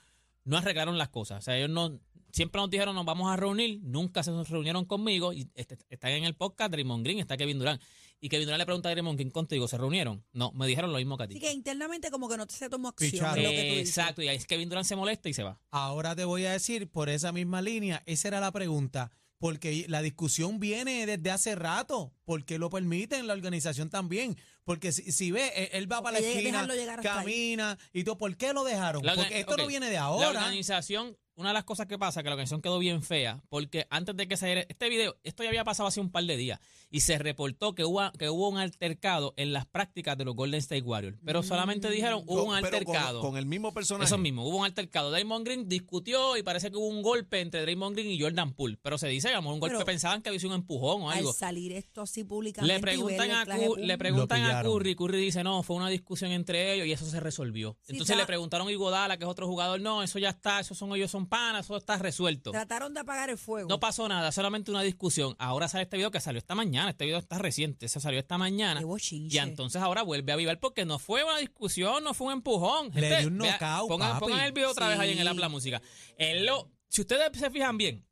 no 0.45 0.57
arreglaron 0.57 0.97
las 0.97 1.09
cosas. 1.09 1.39
O 1.39 1.41
sea, 1.41 1.57
ellos 1.57 1.69
no, 1.69 1.99
siempre 2.31 2.61
nos 2.61 2.69
dijeron 2.69 2.95
nos 2.95 3.05
vamos 3.05 3.31
a 3.31 3.35
reunir, 3.35 3.79
nunca 3.83 4.23
se 4.23 4.31
reunieron 4.45 4.85
conmigo 4.85 5.33
y 5.33 5.49
este- 5.53 5.77
están 5.89 6.11
en 6.11 6.23
el 6.23 6.33
podcast 6.35 6.71
Draymond 6.71 7.03
Green, 7.03 7.19
está 7.19 7.37
Kevin 7.37 7.59
Durant. 7.59 7.81
Y 8.21 8.29
Kevin 8.29 8.45
Durant 8.45 8.59
le 8.59 8.65
pregunta 8.65 8.89
a 8.89 8.91
Draymond 8.93 9.17
Green 9.17 9.31
contigo, 9.31 9.67
¿se 9.67 9.77
reunieron? 9.77 10.25
No, 10.33 10.51
me 10.53 10.65
dijeron 10.65 10.91
lo 10.91 10.97
mismo 10.97 11.17
que 11.17 11.23
a 11.23 11.27
ti. 11.27 11.35
Así 11.35 11.41
que 11.45 11.51
internamente 11.51 12.09
como 12.09 12.27
que 12.29 12.37
no 12.37 12.45
se 12.49 12.69
tomó 12.69 12.87
acción. 12.89 13.11
Picharon. 13.11 13.37
es 13.37 13.43
lo 13.43 13.49
que 13.49 13.57
tú 13.69 13.75
dices. 13.79 13.97
Exacto, 13.97 14.21
y 14.21 14.27
ahí 14.29 14.37
es 14.37 14.45
Kevin 14.45 14.69
Durant 14.69 14.87
se 14.87 14.95
molesta 14.95 15.27
y 15.29 15.33
se 15.33 15.43
va. 15.43 15.59
Ahora 15.71 16.15
te 16.15 16.23
voy 16.25 16.45
a 16.45 16.51
decir, 16.51 16.89
por 16.89 17.09
esa 17.09 17.31
misma 17.31 17.61
línea, 17.61 18.01
esa 18.05 18.29
era 18.29 18.39
la 18.39 18.51
pregunta, 18.51 19.11
porque 19.37 19.85
la 19.87 20.01
discusión 20.01 20.59
viene 20.59 21.05
desde 21.05 21.31
hace 21.31 21.55
rato, 21.55 22.13
porque 22.25 22.59
lo 22.59 22.69
permiten 22.69 23.25
la 23.25 23.33
organización 23.33 23.89
también, 23.89 24.35
Porque 24.69 24.91
si, 24.91 25.11
si 25.11 25.31
ve, 25.31 25.51
él, 25.55 25.69
él 25.71 25.91
va 25.91 26.03
para 26.03 26.19
la 26.19 26.27
esquina, 26.27 26.61
ahí. 26.61 27.01
camina 27.01 27.75
y 27.91 28.03
todo. 28.03 28.19
¿Por 28.19 28.37
qué 28.37 28.53
lo 28.53 28.63
dejaron? 28.63 29.03
La 29.03 29.15
Porque 29.15 29.39
esto 29.39 29.57
no 29.57 29.65
viene 29.65 29.87
de 29.87 29.95
La 29.95 30.03
ahora. 30.03 30.29
organización, 30.29 31.17
una 31.33 31.49
de 31.49 31.53
las 31.55 31.63
cosas 31.63 31.87
que 31.87 31.97
pasa, 31.97 32.21
que 32.21 32.29
la 32.29 32.35
organización 32.35 32.61
quedó 32.61 32.77
bien 32.77 33.01
fea, 33.01 33.41
porque 33.49 33.87
antes 33.89 34.15
de 34.15 34.27
que 34.27 34.37
saliera 34.37 34.61
este 34.69 34.87
video, 34.89 35.17
esto 35.23 35.41
ya 35.41 35.49
había 35.49 35.63
pasado 35.63 35.87
hace 35.87 36.01
un 36.01 36.11
par 36.11 36.25
de 36.25 36.37
días, 36.37 36.59
y 36.91 36.99
se 36.99 37.17
reportó 37.17 37.73
que 37.75 37.85
hubo, 37.85 38.11
que 38.13 38.29
hubo 38.29 38.49
un 38.49 38.57
altercado 38.57 39.33
en 39.37 39.53
las 39.53 39.65
prácticas 39.65 40.17
de 40.17 40.25
los 40.25 40.35
Golden 40.35 40.59
State 40.59 40.81
Warriors. 40.81 41.17
Pero 41.23 41.41
solamente 41.43 41.89
dijeron, 41.89 42.23
hubo 42.27 42.41
un 42.43 42.47
Con- 42.49 42.65
altercado. 42.65 43.21
Con, 43.21 43.37
el 43.37 43.45
mismo 43.45 43.73
personaje. 43.73 44.05
Eso 44.05 44.17
mismo, 44.17 44.45
hubo 44.45 44.57
un 44.57 44.65
altercado. 44.65 45.11
Draymond 45.11 45.45
Green 45.45 45.69
discutió 45.69 46.35
y 46.35 46.43
parece 46.43 46.71
que 46.71 46.77
hubo 46.77 46.87
un 46.87 47.01
golpe 47.03 47.39
entre 47.41 47.61
Draymond 47.61 47.95
Green 47.95 48.09
y 48.11 48.19
Jordan 48.19 48.53
Poole. 48.53 48.77
Pero 48.81 48.97
se 48.97 49.07
dice, 49.07 49.29
digamos, 49.29 49.53
un 49.53 49.59
golpe 49.61 49.75
Pero- 49.75 49.85
pensaban 49.85 50.21
que 50.21 50.29
había 50.29 50.39
sido 50.41 50.49
un 50.55 50.61
empujón 50.61 51.03
o 51.03 51.09
algo. 51.11 51.29
Al 51.29 51.35
salir 51.35 51.71
esto 51.71 52.01
así 52.01 52.23
públicamente. 52.25 52.73
Le 52.73 52.79
y 52.79 52.81
preguntan, 52.81 53.17
ver 53.19 53.29
el 53.29 53.35
a, 53.35 53.75
de 53.75 53.85
le 53.87 53.97
preguntan 53.97 54.41
Lo 54.41 54.47
a. 54.59 54.69
Curry, 54.69 54.95
Curry 54.95 55.17
dice, 55.21 55.43
no, 55.43 55.63
fue 55.63 55.75
una 55.75 55.89
discusión 55.89 56.31
entre 56.31 56.73
ellos 56.73 56.87
y 56.87 56.91
eso 56.91 57.05
se 57.05 57.19
resolvió. 57.19 57.77
Sí, 57.81 57.93
Entonces 57.93 58.17
le 58.17 58.25
preguntaron 58.25 58.67
a 58.67 58.71
Iguodala, 58.71 59.17
que 59.17 59.23
es 59.23 59.29
otro 59.29 59.47
jugador, 59.47 59.79
no, 59.81 60.03
eso 60.03 60.19
ya 60.19 60.29
está, 60.29 60.59
esos 60.59 60.77
son 60.77 60.93
ellos 60.95 61.11
son 61.11 61.27
panas, 61.27 61.65
eso 61.65 61.77
está 61.77 61.97
resuelto. 61.97 62.51
Trataron 62.51 62.93
de 62.93 62.99
apagar 63.01 63.29
el 63.29 63.37
fuego. 63.37 63.69
No 63.69 63.79
pasó 63.79 64.07
nada, 64.07 64.31
solamente 64.31 64.71
una 64.71 64.81
discusión. 64.81 65.35
Ahora 65.39 65.67
sale 65.67 65.83
este 65.83 65.97
video 65.97 66.11
que 66.11 66.19
salió 66.19 66.39
esta 66.39 66.55
mañana, 66.55 66.91
este 66.91 67.05
video 67.05 67.19
está 67.19 67.37
reciente, 67.37 67.87
se 67.87 67.99
salió 67.99 68.19
esta 68.19 68.37
mañana. 68.37 68.81
Y 69.11 69.37
entonces 69.37 69.81
ahora 69.81 70.03
vuelve 70.03 70.31
a 70.31 70.35
avivar 70.35 70.59
porque 70.59 70.85
no 70.85 70.99
fue 70.99 71.23
una 71.23 71.37
discusión, 71.37 72.03
no 72.03 72.13
fue 72.13 72.27
un 72.27 72.33
empujón. 72.33 72.91
Le 72.93 73.19
dio 73.19 73.27
un 73.27 73.37
vea, 73.37 73.57
knockout, 73.59 73.89
pongan, 73.89 74.11
papi. 74.13 74.19
pongan 74.25 74.45
el 74.45 74.51
video 74.51 74.71
otra 74.71 74.87
vez 74.89 74.99
ahí 74.99 75.11
en 75.11 75.19
el 75.19 75.23
Sí. 75.25 75.31
app 75.31 75.37
La 75.39 75.49
Música. 75.49 75.81
Él 76.17 76.45
lo, 76.45 76.71
si 76.87 77.01
ustedes 77.01 77.29
se 77.37 77.49
fijan 77.51 77.77
bien, 77.77 78.05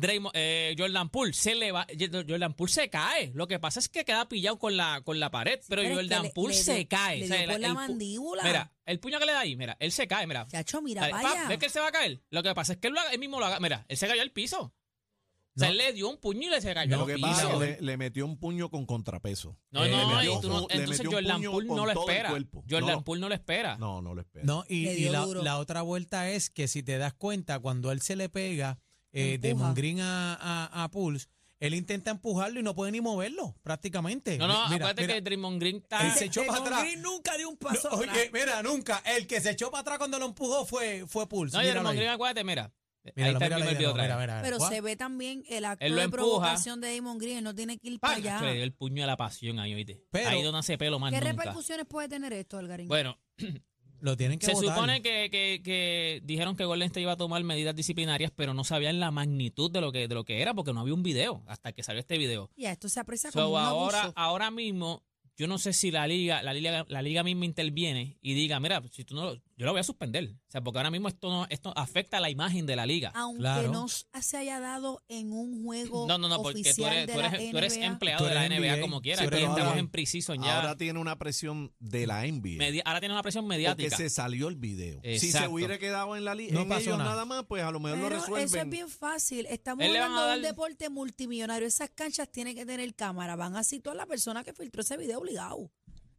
Draymond- 0.00 0.30
eh, 0.34 0.74
Jordan 0.78 1.08
Poole 1.10 1.32
se 1.32 1.54
le 1.56 1.72
va, 1.72 1.84
Jordan 1.98 2.54
Poole 2.54 2.72
se 2.72 2.88
cae. 2.88 3.32
Lo 3.34 3.48
que 3.48 3.58
pasa 3.58 3.80
es 3.80 3.88
que 3.88 4.04
queda 4.04 4.28
pillado 4.28 4.58
con 4.58 4.76
la, 4.76 5.00
con 5.04 5.18
la 5.18 5.30
pared, 5.30 5.58
pero, 5.68 5.68
pero 5.68 5.82
es 5.82 5.88
que 5.88 5.94
Jordan 5.96 6.22
le- 6.22 6.30
Poole 6.30 6.54
le 6.54 6.62
se 6.62 6.74
dio- 6.76 6.88
cae. 6.88 7.18
le 7.18 7.24
O 7.24 7.28
sea, 7.28 7.36
dio 7.38 7.44
el- 7.46 7.50
por 7.52 7.60
la 7.60 7.66
el 7.68 7.74
mandíbula. 7.74 8.42
Mira, 8.44 8.72
el 8.86 9.00
puño 9.00 9.18
que 9.18 9.26
le 9.26 9.32
da 9.32 9.40
ahí, 9.40 9.56
mira, 9.56 9.76
él 9.80 9.90
se 9.92 10.06
cae, 10.06 10.26
mira. 10.26 10.46
Chacho, 10.46 10.80
mira 10.82 11.00
Dale, 11.02 11.12
pap, 11.12 11.24
allá. 11.24 11.48
¿Ves 11.48 11.58
que 11.58 11.66
él 11.66 11.72
se 11.72 11.80
va 11.80 11.88
a 11.88 11.92
caer? 11.92 12.22
Lo 12.30 12.42
que 12.42 12.54
pasa 12.54 12.74
es 12.74 12.78
que 12.78 12.88
él, 12.88 12.94
lo 12.94 13.00
haga- 13.00 13.10
él 13.12 13.18
mismo 13.18 13.40
lo 13.40 13.46
haga. 13.46 13.58
Mira, 13.60 13.84
él 13.88 13.96
se 13.96 14.06
cayó 14.06 14.22
al 14.22 14.30
piso. 14.30 14.72
O 15.56 15.58
sea, 15.58 15.66
No. 15.70 15.72
él 15.72 15.78
le 15.78 15.92
dio 15.92 16.08
un 16.08 16.18
puño 16.18 16.42
y 16.46 16.50
le 16.50 16.60
se 16.60 16.72
cayó 16.72 16.94
Lo 16.96 17.02
al 17.02 17.08
que 17.08 17.14
piso. 17.14 17.26
pasa 17.26 17.42
es 17.42 17.46
piso. 17.48 17.58
que 17.58 17.66
le, 17.66 17.80
le 17.82 17.96
metió 17.96 18.24
un 18.24 18.38
puño 18.38 18.70
con 18.70 18.86
contrapeso. 18.86 19.58
No, 19.72 19.84
Eh, 19.84 19.90
no, 19.90 19.96
le 19.96 20.04
y 20.04 20.28
metió 20.28 20.40
tú 20.40 20.48
no- 20.48 20.66
le 20.68 20.74
entonces 20.76 21.04
Jordan 21.04 21.42
Poole 21.42 21.66
no 21.66 21.84
lo 21.86 21.90
espera. 21.90 22.30
Jordan 22.70 22.86
No. 22.98 23.04
Poole 23.04 23.20
no 23.20 23.28
lo 23.28 23.34
espera. 23.34 23.76
No, 23.76 24.00
no 24.00 24.14
lo 24.14 24.20
espera. 24.20 24.44
No, 24.46 24.64
y, 24.68 24.84
Le 24.84 25.10
la 25.42 25.58
otra 25.58 25.82
vuelta 25.82 26.30
es 26.30 26.48
que 26.50 26.68
si 26.68 26.84
te 26.84 26.96
das 26.98 27.12
cuenta, 27.14 27.58
cuando 27.58 27.90
él 27.90 28.00
se 28.02 28.14
le 28.14 28.28
pega 28.28 28.78
eh, 29.12 29.38
de 29.38 29.50
Empuja. 29.50 29.72
Green 29.74 30.00
a, 30.00 30.34
a, 30.34 30.84
a 30.84 30.90
Pulse, 30.90 31.26
él 31.60 31.74
intenta 31.74 32.10
empujarlo 32.12 32.60
y 32.60 32.62
no 32.62 32.74
puede 32.74 32.92
ni 32.92 33.00
moverlo, 33.00 33.56
prácticamente. 33.62 34.38
No, 34.38 34.46
no, 34.46 34.54
mira, 34.68 34.76
acuérdate 34.76 35.02
mira, 35.02 35.14
que 35.14 35.20
Draymond 35.22 35.60
Green 35.60 35.76
Él 35.76 35.82
está... 35.82 36.14
se 36.14 36.24
echó 36.26 36.40
para 36.46 36.52
Draymond 36.60 36.66
atrás. 36.72 36.82
Green 36.84 37.02
nunca 37.02 37.36
dio 37.36 37.48
un 37.48 37.58
No, 37.60 37.68
paso 37.68 37.88
atrás. 37.94 38.16
oye, 38.16 38.30
mira, 38.32 38.62
nunca. 38.62 39.02
El 39.04 39.26
que 39.26 39.40
se 39.40 39.50
echó 39.50 39.70
para 39.70 39.80
atrás 39.80 39.98
cuando 39.98 40.18
lo 40.18 40.26
empujó 40.26 40.64
fue, 40.64 41.04
fue 41.08 41.28
Pulse. 41.28 41.56
No, 41.56 41.62
y 41.62 41.66
Míralo 41.66 41.80
Draymond. 41.80 41.96
Green, 41.98 42.10
acuérdate, 42.12 42.44
mira. 42.44 42.72
ahí 43.04 43.12
Míralo, 43.16 43.32
está 43.38 43.44
el 43.46 43.50
míralo 43.50 43.64
primer 43.64 43.68
ahí 43.68 43.74
video 43.78 43.94
mira, 43.94 44.16
vez. 44.16 44.26
mira, 44.26 44.40
Pero 44.42 44.60
se 44.60 44.80
ve 44.82 44.94
también 44.96 45.42
el 45.48 45.64
acto 45.64 45.84
Él 45.84 45.92
lo 45.92 45.98
de 45.98 46.02
empuja. 46.04 46.22
provocación 46.22 46.80
de 46.80 46.94
Damon 46.94 47.18
Green. 47.18 47.38
Él 47.38 47.44
no 47.44 47.54
tiene 47.56 47.76
que 47.78 47.88
ir 47.88 47.98
para 47.98 48.14
allá. 48.16 48.40
Le 48.42 48.54
dio 48.54 48.62
el 48.62 48.72
puño 48.72 49.02
de 49.02 49.06
la 49.08 49.16
pasión 49.16 49.58
ahí, 49.58 49.74
oíste. 49.74 50.04
Pero- 50.10 50.28
ahí 50.28 50.42
no 50.42 50.52
nace 50.52 50.78
pelo 50.78 50.98
más 51.00 51.10
¿Qué 51.12 51.18
nunca. 51.18 51.32
repercusiones 51.32 51.86
puede 51.86 52.08
tener 52.08 52.32
esto, 52.34 52.56
Algarín? 52.58 52.86
Bueno, 52.86 53.18
Lo 54.00 54.16
tienen 54.16 54.38
que 54.38 54.46
se 54.46 54.52
votar. 54.52 54.74
supone 54.76 55.02
que, 55.02 55.28
que, 55.30 55.60
que 55.64 56.20
dijeron 56.24 56.56
que 56.56 56.64
Golden 56.64 56.86
State 56.86 57.00
iba 57.02 57.12
a 57.12 57.16
tomar 57.16 57.42
medidas 57.44 57.74
disciplinarias, 57.74 58.30
pero 58.34 58.54
no 58.54 58.64
sabían 58.64 59.00
la 59.00 59.10
magnitud 59.10 59.70
de 59.70 59.80
lo 59.80 59.90
que, 59.92 60.06
de 60.08 60.14
lo 60.14 60.24
que 60.24 60.40
era, 60.40 60.54
porque 60.54 60.72
no 60.72 60.80
había 60.80 60.94
un 60.94 61.02
video 61.02 61.42
hasta 61.46 61.72
que 61.72 61.82
salió 61.82 62.00
este 62.00 62.16
video. 62.18 62.50
ya, 62.56 62.70
esto 62.72 62.88
se 62.88 63.00
aprecia 63.00 63.30
So, 63.30 63.40
como 63.40 63.54
un 63.54 63.60
ahora, 63.60 64.00
abuso. 64.02 64.12
ahora 64.16 64.50
mismo, 64.50 65.02
yo 65.36 65.46
no 65.48 65.58
sé 65.58 65.72
si 65.72 65.90
la 65.90 66.06
liga, 66.06 66.42
la 66.42 66.52
liga, 66.54 66.84
la 66.88 67.02
liga 67.02 67.22
misma 67.22 67.44
interviene 67.44 68.16
y 68.22 68.34
diga, 68.34 68.60
mira, 68.60 68.82
si 68.90 69.04
tú 69.04 69.14
no, 69.14 69.24
lo- 69.34 69.42
yo 69.58 69.66
lo 69.66 69.72
voy 69.72 69.80
a 69.80 69.84
suspender. 69.84 70.24
O 70.48 70.50
sea, 70.50 70.62
porque 70.62 70.78
ahora 70.78 70.90
mismo 70.90 71.08
esto 71.08 71.28
no, 71.28 71.46
esto 71.50 71.72
afecta 71.76 72.16
a 72.16 72.20
la 72.20 72.30
imagen 72.30 72.64
de 72.64 72.76
la 72.76 72.86
liga. 72.86 73.10
Aunque 73.14 73.40
Claro. 73.40 73.70
no 73.72 73.86
se 73.88 74.36
haya 74.36 74.60
dado 74.60 75.02
en 75.08 75.32
un 75.32 75.62
juego 75.64 76.06
No, 76.06 76.16
no, 76.16 76.28
no, 76.28 76.42
porque 76.42 76.72
tú 76.74 76.86
eres, 76.86 77.06
de 77.06 77.12
tú 77.12 77.18
eres, 77.18 77.32
la 77.32 77.50
tú 77.50 77.58
eres 77.58 77.76
NBA. 77.76 77.84
empleado 77.86 78.24
Tú 78.24 78.28
de 78.28 78.34
la 78.34 78.46
NBA 78.46 78.74
NBA. 78.76 78.80
como 78.80 79.00
quiera. 79.02 79.18
Sí, 79.18 79.24
estamos 79.30 79.58
ahora- 79.58 79.78
en 79.78 79.88
precision 79.90 80.42
ya. 80.42 80.56
Ahora 80.60 80.76
tiene 80.76 80.98
una 81.00 81.18
presión 81.18 81.74
de 81.80 82.06
la 82.06 82.24
NBA. 82.24 82.58
Medi- 82.64 82.82
ahora 82.84 83.00
tiene 83.00 83.14
una 83.14 83.22
presión 83.22 83.44
porque 83.44 83.56
mediática. 83.58 83.96
se 83.96 84.08
salió 84.08 84.48
el 84.48 84.56
video. 84.56 85.00
Si 85.02 85.32
se 85.32 85.46
hubiera 85.48 85.76
quedado 85.78 86.16
en 86.16 86.24
la 86.24 86.34
liga, 86.34 86.54
No 86.54 86.60
en 86.62 86.68
pasó 86.68 86.80
ellos 86.80 86.98
nada. 86.98 87.10
nada. 87.10 87.24
más, 87.24 87.44
pues 87.48 87.62
a 87.64 87.70
lo 87.72 87.80
mejor 87.80 87.98
lo 87.98 88.08
resuelven. 88.10 88.44
eso 88.46 88.58
es 88.58 88.70
bien 88.70 88.88
fácil. 88.88 89.44
Estamos 89.46 89.84
Él 89.84 89.96
hablando 89.96 90.26
de 90.28 90.36
un 90.36 90.42
deporte 90.42 90.88
multimillonario. 90.88 91.66
Esas 91.66 91.90
canchas 91.90 92.30
tienen 92.30 92.54
que 92.54 92.64
tener 92.64 92.94
cámara. 92.94 93.34
Van 93.34 93.56
a 93.56 93.64
situar 93.64 93.94
a 93.96 93.98
la 93.98 94.06
persona 94.06 94.44
que 94.44 94.52
filtró 94.52 94.82
ese 94.82 94.96
video 94.96 95.18
obligado. 95.18 95.70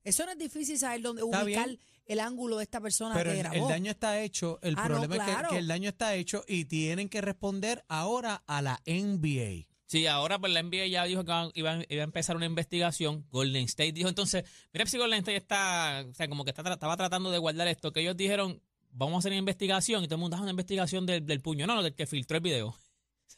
Eso 0.04 0.25
no 0.25 0.31
es 0.31 0.38
difícil 0.38 0.78
saber 0.78 1.01
dónde 1.01 1.22
Está 1.24 1.44
ubicar 1.44 1.68
bien. 1.68 1.80
el 2.06 2.19
ángulo 2.19 2.57
de 2.57 2.63
esta 2.63 2.80
persona 2.81 3.13
Pero 3.16 3.31
que 3.31 3.38
el, 3.38 3.44
grabó. 3.44 3.56
el 3.57 3.68
daño 3.68 3.92
está 3.92 4.22
hecho. 4.22 4.60
El 4.62 4.75
Ah, 4.78 4.88
no, 4.90 4.96
problema 4.96 5.16
es 5.18 5.24
claro. 5.24 5.50
que, 5.50 5.56
que 5.56 5.60
el 5.60 5.68
daño 5.68 5.90
está 5.90 6.16
hecho 6.16 6.44
y 6.48 6.66
tienen 6.66 7.10
que 7.10 7.22
responder 7.22 7.84
ahora 7.88 8.44
a 8.48 8.62
la 8.62 8.81
NBA. 8.86 9.68
Sí, 9.86 10.06
ahora 10.06 10.38
pues 10.38 10.54
la 10.54 10.62
NBA 10.62 10.86
ya 10.88 11.04
dijo 11.06 11.24
que 11.25 11.31
iba, 11.31 11.50
iba- 11.56 11.84
iba 11.90 12.01
a 12.01 12.04
empezar 12.04 12.36
una 12.36 12.46
investigación. 12.46 13.25
Golden 13.31 13.63
State 13.66 13.92
dijo 13.94 14.07
entonces, 14.10 14.44
mira 14.72 14.86
si 14.86 14.98
Golden 15.00 15.19
State 15.19 15.38
está, 15.38 16.06
o 16.07 16.13
sea, 16.13 16.28
como 16.28 16.44
que 16.44 16.51
está, 16.51 16.63
tra- 16.63 16.74
estaba 16.74 16.96
tratando 16.96 17.31
de 17.31 17.40
guardar 17.40 17.68
esto, 17.68 17.92
que 17.92 18.01
ellos 18.01 18.16
dijeron, 18.16 18.62
vamos 18.92 19.16
a 19.16 19.19
hacer 19.19 19.31
una 19.31 19.40
investigación 19.40 20.04
y 20.04 20.07
todo 20.07 20.16
el 20.16 20.22
mundo 20.22 20.36
hace 20.36 20.44
una 20.44 20.51
investigación 20.51 21.06
del, 21.07 21.25
del 21.25 21.42
puño. 21.42 21.66
No, 21.66 21.74
no, 21.75 21.81
del 21.84 21.96
que 21.96 22.06
filtró 22.06 22.38
el 22.38 22.44
video. 22.44 22.75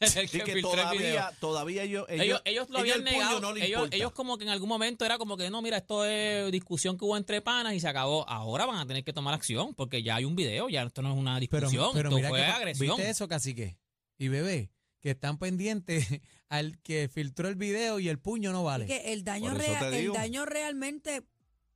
Que 0.44 0.60
todavía, 0.62 1.32
todavía 1.38 1.82
ellos, 1.84 2.06
Ellos, 2.08 2.40
ellos 2.44 2.68
lo 2.70 2.78
habían 2.80 3.04
negado. 3.04 3.40
no 3.40 3.54
ellos, 3.56 3.68
importa. 3.68 3.96
ellos 3.96 4.12
como 4.12 4.36
que 4.38 4.44
en 4.44 4.50
algún 4.50 4.68
momento 4.68 5.04
era 5.04 5.18
como 5.18 5.36
que 5.36 5.48
no, 5.50 5.62
mira, 5.62 5.76
esto 5.76 6.04
es 6.04 6.50
discusión 6.50 6.98
que 6.98 7.04
hubo 7.04 7.16
entre 7.16 7.40
panas 7.40 7.74
y 7.74 7.80
se 7.80 7.86
acabó. 7.88 8.28
Ahora 8.28 8.66
van 8.66 8.78
a 8.78 8.86
tener 8.86 9.04
que 9.04 9.12
tomar 9.12 9.34
acción 9.34 9.74
porque 9.74 10.02
ya 10.02 10.16
hay 10.16 10.24
un 10.24 10.34
video, 10.34 10.68
ya 10.68 10.82
esto 10.82 11.02
no 11.02 11.12
es 11.12 11.16
una 11.18 11.38
Pero, 11.38 11.60
discusión, 11.68 11.90
pero 11.92 12.08
esto 12.08 12.16
mira 12.16 12.28
fue 12.30 12.38
que, 12.40 12.44
agresión. 12.44 12.96
¿Viste 12.96 13.10
eso, 13.10 13.28
cacique? 13.28 13.78
Y 14.18 14.28
bebé, 14.28 14.70
que 15.00 15.10
están 15.10 15.38
pendientes 15.38 16.06
al 16.48 16.78
que 16.80 17.08
filtró 17.08 17.48
el 17.48 17.54
video 17.56 17.98
y 18.00 18.08
el 18.08 18.18
puño 18.18 18.52
no 18.52 18.64
vale. 18.64 18.86
que 18.86 19.12
el 19.12 19.24
daño, 19.24 19.54
real- 19.54 19.94
el 19.94 20.12
daño 20.12 20.44
realmente 20.46 21.22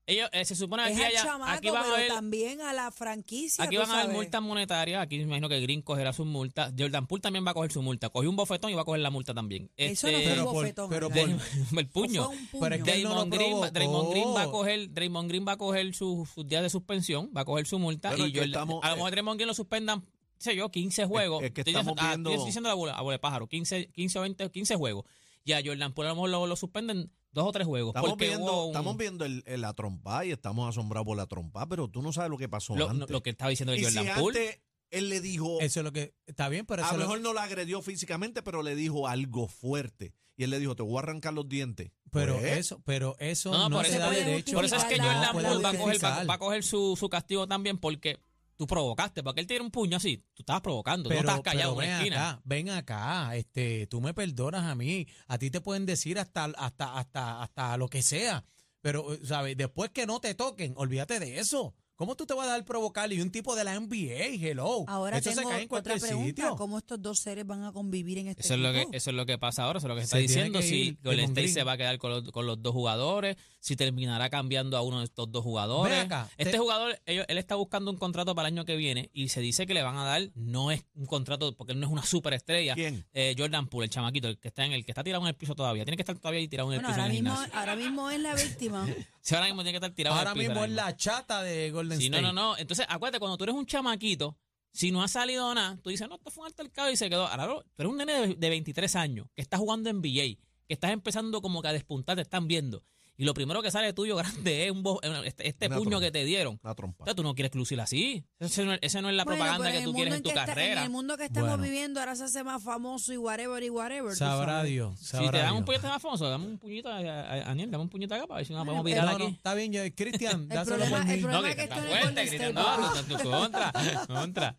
Ellos, 0.08 0.28
eh, 0.32 0.44
se 0.44 0.54
supone 0.54 0.84
es 0.84 0.92
aquí, 0.92 1.02
al 1.02 1.10
allá- 1.10 1.22
chamaco, 1.24 1.50
aquí 1.50 1.68
van 1.68 1.80
a 1.80 1.82
pero 1.84 1.96
ver 1.96 2.08
también 2.08 2.60
a 2.60 2.72
la 2.72 2.92
franquicia. 2.92 3.64
Aquí 3.64 3.74
tú 3.74 3.80
van 3.82 3.90
a 3.90 3.94
haber 3.94 4.04
sabes. 4.04 4.16
multas 4.16 4.40
monetarias. 4.42 5.02
Aquí 5.02 5.16
me 5.18 5.24
imagino 5.24 5.48
que 5.48 5.60
Green 5.60 5.82
cogerá 5.82 6.12
sus 6.12 6.26
multas. 6.26 6.72
Jordan 6.78 7.06
Poole 7.08 7.22
también 7.22 7.44
va 7.44 7.50
a 7.50 7.54
coger 7.54 7.72
su 7.72 7.82
multa. 7.82 8.08
Cogió 8.10 8.30
un 8.30 8.36
bofetón 8.36 8.70
y 8.70 8.74
va 8.74 8.82
a 8.82 8.84
coger 8.84 9.00
la 9.00 9.10
multa 9.10 9.34
también. 9.34 9.68
Eso 9.76 10.06
no 10.08 10.16
Este, 10.16 10.24
fue 10.24 10.30
pero 10.32 10.42
un 10.46 10.52
por- 10.52 10.54
bofetón. 10.62 10.90
pero 10.90 11.08
de- 11.08 11.20
el 11.80 11.88
puño. 11.88 12.24
Fue 12.26 12.36
un 12.36 12.48
Pero 12.60 12.74
es 12.76 12.80
puño. 12.80 12.84
que 12.84 12.92
él 12.94 13.02
no 13.02 13.08
lo 13.08 13.24
Draymond 13.24 13.34
Green, 13.34 13.52
va- 13.54 13.58
provocó. 13.58 13.72
Draymond 13.74 14.10
Green 14.10 14.28
va 14.36 14.42
a 14.42 14.50
coger, 14.50 14.90
Draymond 14.94 15.28
Green 15.28 15.44
va 15.48 15.52
a 15.52 15.56
coger 15.56 15.94
su- 15.94 16.28
sus 16.32 16.46
días 16.46 16.62
de 16.62 16.70
suspensión, 16.70 17.30
va 17.36 17.40
a 17.40 17.44
coger 17.44 17.66
su 17.66 17.78
multa 17.80 18.10
Pero 18.10 18.24
y 18.24 18.26
es 18.28 18.32
que 18.32 18.38
Jordan- 18.40 18.50
estamos- 18.52 18.84
a 18.84 18.90
lo 18.90 18.96
mejor 18.96 19.08
eh, 19.08 19.12
Draymond 19.12 19.38
Green 19.38 19.48
lo 19.48 19.54
suspendan, 19.54 20.00
qué 20.02 20.06
sé 20.38 20.54
yo, 20.54 20.70
15 20.70 21.04
juegos. 21.06 21.42
es 21.42 21.50
que 21.50 21.62
Estoy 21.62 21.72
estamos 21.72 21.96
diciendo- 21.96 22.02
ah, 22.02 22.14
viendo- 22.14 22.30
estoy 22.30 22.46
diciendo 22.46 22.70
a 22.70 22.74
bola, 22.74 22.92
a 22.92 23.02
bola 23.02 23.14
de 23.14 23.18
pájaro, 23.18 23.48
15, 23.48 23.88
15 23.88 24.18
o 24.20 24.22
20, 24.22 24.48
15 24.50 24.76
juegos. 24.76 25.04
Y 25.46 25.52
a 25.52 25.62
Jordan 25.64 25.94
Poole 25.94 26.08
a 26.08 26.12
lo 26.12 26.16
mejor 26.16 26.30
lo, 26.30 26.46
lo 26.46 26.56
suspenden 26.56 27.10
dos 27.30 27.46
o 27.46 27.52
tres 27.52 27.66
juegos. 27.66 27.94
Estamos 27.94 28.16
viendo, 28.18 28.64
un- 28.64 28.70
estamos 28.70 28.96
viendo 28.96 29.24
el, 29.24 29.42
el- 29.46 29.60
la 29.60 29.72
trompa 29.74 30.24
y 30.26 30.32
estamos 30.32 30.68
asombrados 30.68 31.06
por 31.06 31.16
la 31.16 31.26
trompa, 31.26 31.66
pero 31.68 31.88
tú 31.88 32.02
no 32.02 32.12
sabes 32.12 32.30
lo 32.30 32.36
que 32.36 32.48
pasó 32.48 32.74
lo, 32.76 32.90
antes. 32.90 33.08
lo 33.10 33.22
que 33.22 33.30
estaba 33.30 33.48
diciendo 33.50 33.72
de 33.72 33.82
Jordan 33.82 34.04
si 34.06 34.20
Poole. 34.20 34.40
antes 34.40 34.60
él 34.90 35.08
le 35.08 35.20
dijo, 35.20 35.60
Eso 35.60 35.80
es 35.80 35.84
lo 35.84 35.92
que 35.92 36.14
está 36.26 36.48
bien, 36.48 36.66
pero 36.66 36.82
a 36.82 36.86
eso 36.86 36.96
lo 36.96 37.04
mejor 37.04 37.20
no 37.20 37.32
la 37.32 37.44
agredió 37.44 37.80
físicamente, 37.80 38.42
pero 38.42 38.62
le 38.62 38.74
dijo 38.74 39.06
algo 39.08 39.46
fuerte. 39.48 40.14
Y 40.36 40.44
él 40.44 40.50
le 40.50 40.58
dijo, 40.58 40.76
te 40.76 40.82
voy 40.82 40.96
a 40.96 40.98
arrancar 41.00 41.32
los 41.32 41.48
dientes. 41.48 41.92
pero 42.10 42.38
Pues, 42.38 42.58
eso, 42.58 42.82
pero 42.84 43.16
eso 43.18 43.50
No, 43.52 43.58
no, 43.58 43.68
no, 43.70 43.76
por 43.76 43.86
se 43.86 43.92
eso, 43.92 44.00
da 44.00 44.10
derecho. 44.10 44.52
por 44.54 44.64
eso 44.64 44.76
es 44.76 44.84
que 44.84 44.98
No 44.98 45.04
Jordan 45.04 45.32
puede 45.32 45.48
Poole 45.48 45.62
va 45.62 45.70
a 45.70 45.76
coger, 45.78 46.04
va, 46.04 46.24
va 46.24 46.34
a 46.34 46.38
coger 46.38 46.62
su, 46.64 46.94
su 46.98 47.08
castigo 47.08 47.46
también 47.48 47.78
porque 47.78 48.18
tú 48.56 48.66
provocaste. 48.66 49.22
Porque 49.22 49.40
él 49.40 49.46
tiene 49.46 49.64
un 49.64 49.70
puño 49.70 49.96
así. 49.96 50.18
Tú 50.34 50.42
estabas 50.42 50.62
provocando. 50.62 51.08
Pero, 51.08 51.22
no 51.22 51.28
estás 51.28 51.42
callado 51.42 51.76
pero 51.76 51.82
en 51.82 51.88
ven 51.88 51.88
una 51.88 51.98
esquina. 51.98 52.30
acá, 52.30 52.42
ven 52.44 52.70
acá, 52.70 53.36
este, 53.36 53.86
tú 53.86 54.00
me 54.00 54.14
perdonas 54.14 54.64
a 54.64 54.74
mí, 54.74 55.06
a 55.26 55.38
ti 55.38 55.50
te 55.50 55.60
pueden 55.60 55.86
decir 55.86 56.18
hasta, 56.18 56.44
hasta, 56.44 56.98
hasta, 56.98 57.42
hasta 57.42 57.76
lo 57.76 57.88
que 57.88 58.02
sea, 58.02 58.44
pero, 58.80 59.14
eh, 59.14 59.20
¿sabes? 59.24 59.56
Después 59.56 59.90
que 59.90 60.06
no 60.06 60.20
te 60.20 60.34
toquen, 60.34 60.74
olvídate 60.76 61.20
de 61.20 61.38
eso. 61.38 61.74
¿Cómo 61.96 62.14
tú 62.14 62.26
te 62.26 62.34
vas 62.34 62.46
a 62.46 62.50
dar 62.50 62.64
provocar 62.66 63.10
y 63.10 63.20
un 63.22 63.30
tipo 63.30 63.56
de 63.56 63.64
la 63.64 63.74
NBA, 63.80 64.26
hello? 64.46 64.84
Ahora 64.86 65.16
eso 65.16 65.30
tengo 65.30 65.42
se 65.48 65.48
cae 65.54 65.62
en 65.64 65.68
otra 65.74 65.96
pregunta. 65.96 66.26
sitio. 66.26 66.56
¿Cómo 66.56 66.76
estos 66.76 67.00
dos 67.00 67.18
seres 67.18 67.46
van 67.46 67.64
a 67.64 67.72
convivir 67.72 68.18
en 68.18 68.28
este 68.28 68.42
Eso 68.42 68.52
es, 68.54 68.60
lo 68.60 68.70
que, 68.72 68.82
equipo? 68.82 68.96
eso 68.96 69.10
es 69.10 69.16
lo 69.16 69.24
que 69.24 69.38
pasa 69.38 69.64
ahora, 69.64 69.78
eso 69.78 69.86
es 69.86 69.88
lo 69.88 69.94
que 69.94 70.02
se 70.02 70.04
está 70.04 70.18
diciendo. 70.18 70.58
que 70.60 70.66
Si 70.66 70.98
Golden 71.02 71.24
State 71.30 71.48
se 71.48 71.62
va 71.64 71.72
a 71.72 71.76
quedar 71.78 71.96
con 71.96 72.10
los, 72.10 72.30
con 72.32 72.44
los 72.46 72.62
dos 72.62 72.74
jugadores, 72.74 73.36
si 73.60 73.76
terminará 73.76 74.28
cambiando 74.28 74.76
a 74.76 74.82
uno 74.82 74.98
de 74.98 75.04
estos 75.06 75.32
dos 75.32 75.42
jugadores. 75.42 75.96
Ven 75.96 76.04
acá, 76.06 76.28
este 76.36 76.52
te- 76.52 76.58
jugador, 76.58 77.00
ellos- 77.06 77.24
él 77.28 77.38
está 77.38 77.54
buscando 77.54 77.90
un 77.90 77.96
contrato 77.96 78.34
para 78.34 78.48
el 78.48 78.54
año 78.54 78.66
que 78.66 78.76
viene 78.76 79.08
y 79.14 79.28
se 79.28 79.40
dice 79.40 79.66
que 79.66 79.72
le 79.72 79.82
van 79.82 79.96
a 79.96 80.04
dar, 80.04 80.28
no 80.34 80.70
es 80.70 80.84
un 80.94 81.06
contrato, 81.06 81.56
porque 81.56 81.72
él 81.72 81.80
no 81.80 81.86
es 81.86 81.92
una 81.92 82.04
superestrella. 82.04 82.74
¿Quién? 82.74 83.06
Eh, 83.14 83.34
Jordan 83.38 83.68
Poole, 83.68 83.86
el 83.86 83.90
chamaquito, 83.90 84.28
el 84.28 84.38
que 84.38 84.48
está 84.48 84.66
en 84.66 84.72
el 84.72 84.84
que 84.84 84.90
está 84.92 85.02
tirado 85.02 85.22
en 85.24 85.28
el 85.28 85.34
piso 85.34 85.54
todavía. 85.54 85.84
Tiene 85.86 85.96
que 85.96 86.02
estar 86.02 86.18
todavía 86.18 86.40
ahí 86.40 86.48
tirado 86.48 86.68
en 86.70 86.74
el 86.74 86.80
Bueno, 86.80 86.88
piso 86.94 87.00
ahora 87.00 87.10
en 87.14 87.16
el 87.16 87.22
mismo, 87.22 87.58
ahora 87.58 87.76
mismo 87.76 88.10
es 88.10 88.20
la 88.20 88.34
víctima. 88.34 88.86
Ahora 89.34 89.46
mismo 89.46 89.62
tiene 89.62 89.72
que 89.72 89.84
estar 89.84 89.94
tirado 89.94 90.16
Ahora 90.16 90.34
mismo 90.34 90.64
es 90.64 90.70
la 90.70 90.96
chata 90.96 91.42
de 91.42 91.70
Golden 91.70 91.98
Sí, 91.98 92.10
no, 92.10 92.18
State. 92.18 92.32
no, 92.34 92.50
no. 92.50 92.56
Entonces, 92.58 92.86
acuérdate, 92.88 93.18
cuando 93.18 93.36
tú 93.36 93.44
eres 93.44 93.56
un 93.56 93.66
chamaquito, 93.66 94.38
si 94.72 94.92
no 94.92 95.02
ha 95.02 95.08
salido 95.08 95.52
nada, 95.54 95.78
tú 95.82 95.90
dices, 95.90 96.08
no, 96.08 96.16
esto 96.16 96.30
fue 96.30 96.42
un 96.42 96.46
altercado 96.48 96.90
y 96.90 96.96
se 96.96 97.08
quedó. 97.08 97.26
Ahora, 97.26 97.46
no, 97.46 97.62
tú 97.62 97.68
eres 97.82 97.90
un 97.90 97.96
nene 97.96 98.12
de, 98.28 98.34
de 98.34 98.48
23 98.50 98.94
años 98.96 99.26
que 99.34 99.42
está 99.42 99.56
jugando 99.58 99.90
en 99.90 99.96
NBA, 99.98 100.36
que 100.68 100.74
estás 100.74 100.90
empezando 100.92 101.40
como 101.42 101.62
que 101.62 101.68
a 101.68 101.72
despuntar, 101.72 102.16
te 102.16 102.22
están 102.22 102.46
viendo. 102.46 102.84
Y 103.16 103.24
lo 103.24 103.34
primero 103.34 103.62
que 103.62 103.70
sale 103.70 103.92
tuyo 103.92 104.16
grande 104.16 104.66
es 104.66 104.70
un 104.72 104.82
bo- 104.82 105.00
este, 105.24 105.48
este 105.48 105.66
Una 105.66 105.76
puño 105.76 105.90
trompa. 105.90 106.06
que 106.06 106.10
te 106.12 106.24
dieron. 106.24 106.58
Una 106.62 106.74
trompa. 106.74 106.96
Entonces, 107.04 107.16
tú 107.16 107.22
no 107.22 107.34
quieres 107.34 107.54
lucir 107.54 107.80
así. 107.80 108.24
Esa 108.38 108.64
no, 108.64 108.72
es- 108.74 108.78
esa 108.82 109.00
no 109.02 109.08
es 109.10 109.16
la 109.16 109.24
Bueno, 109.24 109.44
propaganda 109.44 109.72
que 109.72 109.84
tú 109.84 109.92
quieres 109.94 110.14
en 110.14 110.22
tu 110.22 110.28
está- 110.28 110.46
carrera. 110.46 110.80
en 110.80 110.84
el 110.86 110.90
mundo 110.90 111.16
que 111.16 111.24
estamos 111.24 111.48
Bueno. 111.50 111.62
viviendo 111.64 112.00
ahora 112.00 112.14
se 112.16 112.24
hace 112.24 112.44
más 112.44 112.62
famoso 112.62 113.12
y 113.12 113.16
whatever 113.16 113.62
y 113.62 113.70
whatever. 113.70 114.14
Sabrá. 114.14 114.62
Dios. 114.64 114.98
si 114.98 115.04
sabrá 115.06 115.30
te 115.30 115.38
dan 115.38 115.54
un 115.56 115.64
puñetazo 115.64 115.88
más 115.88 116.02
famoso, 116.02 116.28
dame 116.28 116.46
un 116.46 116.58
puñito 116.58 116.88
a, 116.88 116.96
a, 116.98 117.00
a 117.32 117.50
Aniel, 117.50 117.70
dame 117.70 117.82
un 117.84 117.88
puñito 117.90 118.14
acá 118.14 118.26
para 118.26 118.38
ver 118.38 118.46
si 118.46 118.52
nos 118.52 118.64
podemos 118.64 118.84
el 118.86 118.92
virar 118.92 119.04
No, 119.06 119.10
aquí. 119.12 119.22
no, 119.24 119.28
está 119.28 119.54
bien, 119.54 119.72
yo- 119.72 119.82
Cristian, 119.94 120.42
El 120.42 120.48
dáselo 120.48 120.76
problema- 120.76 120.98
por 121.06 121.06
mí. 121.16 121.20
No, 121.22 121.42
que 121.42 121.50
está 121.62 121.76
fuerte, 121.76 122.22
State, 122.22 122.52
no, 122.52 123.30
contra, 123.30 123.72
contra. 124.06 124.56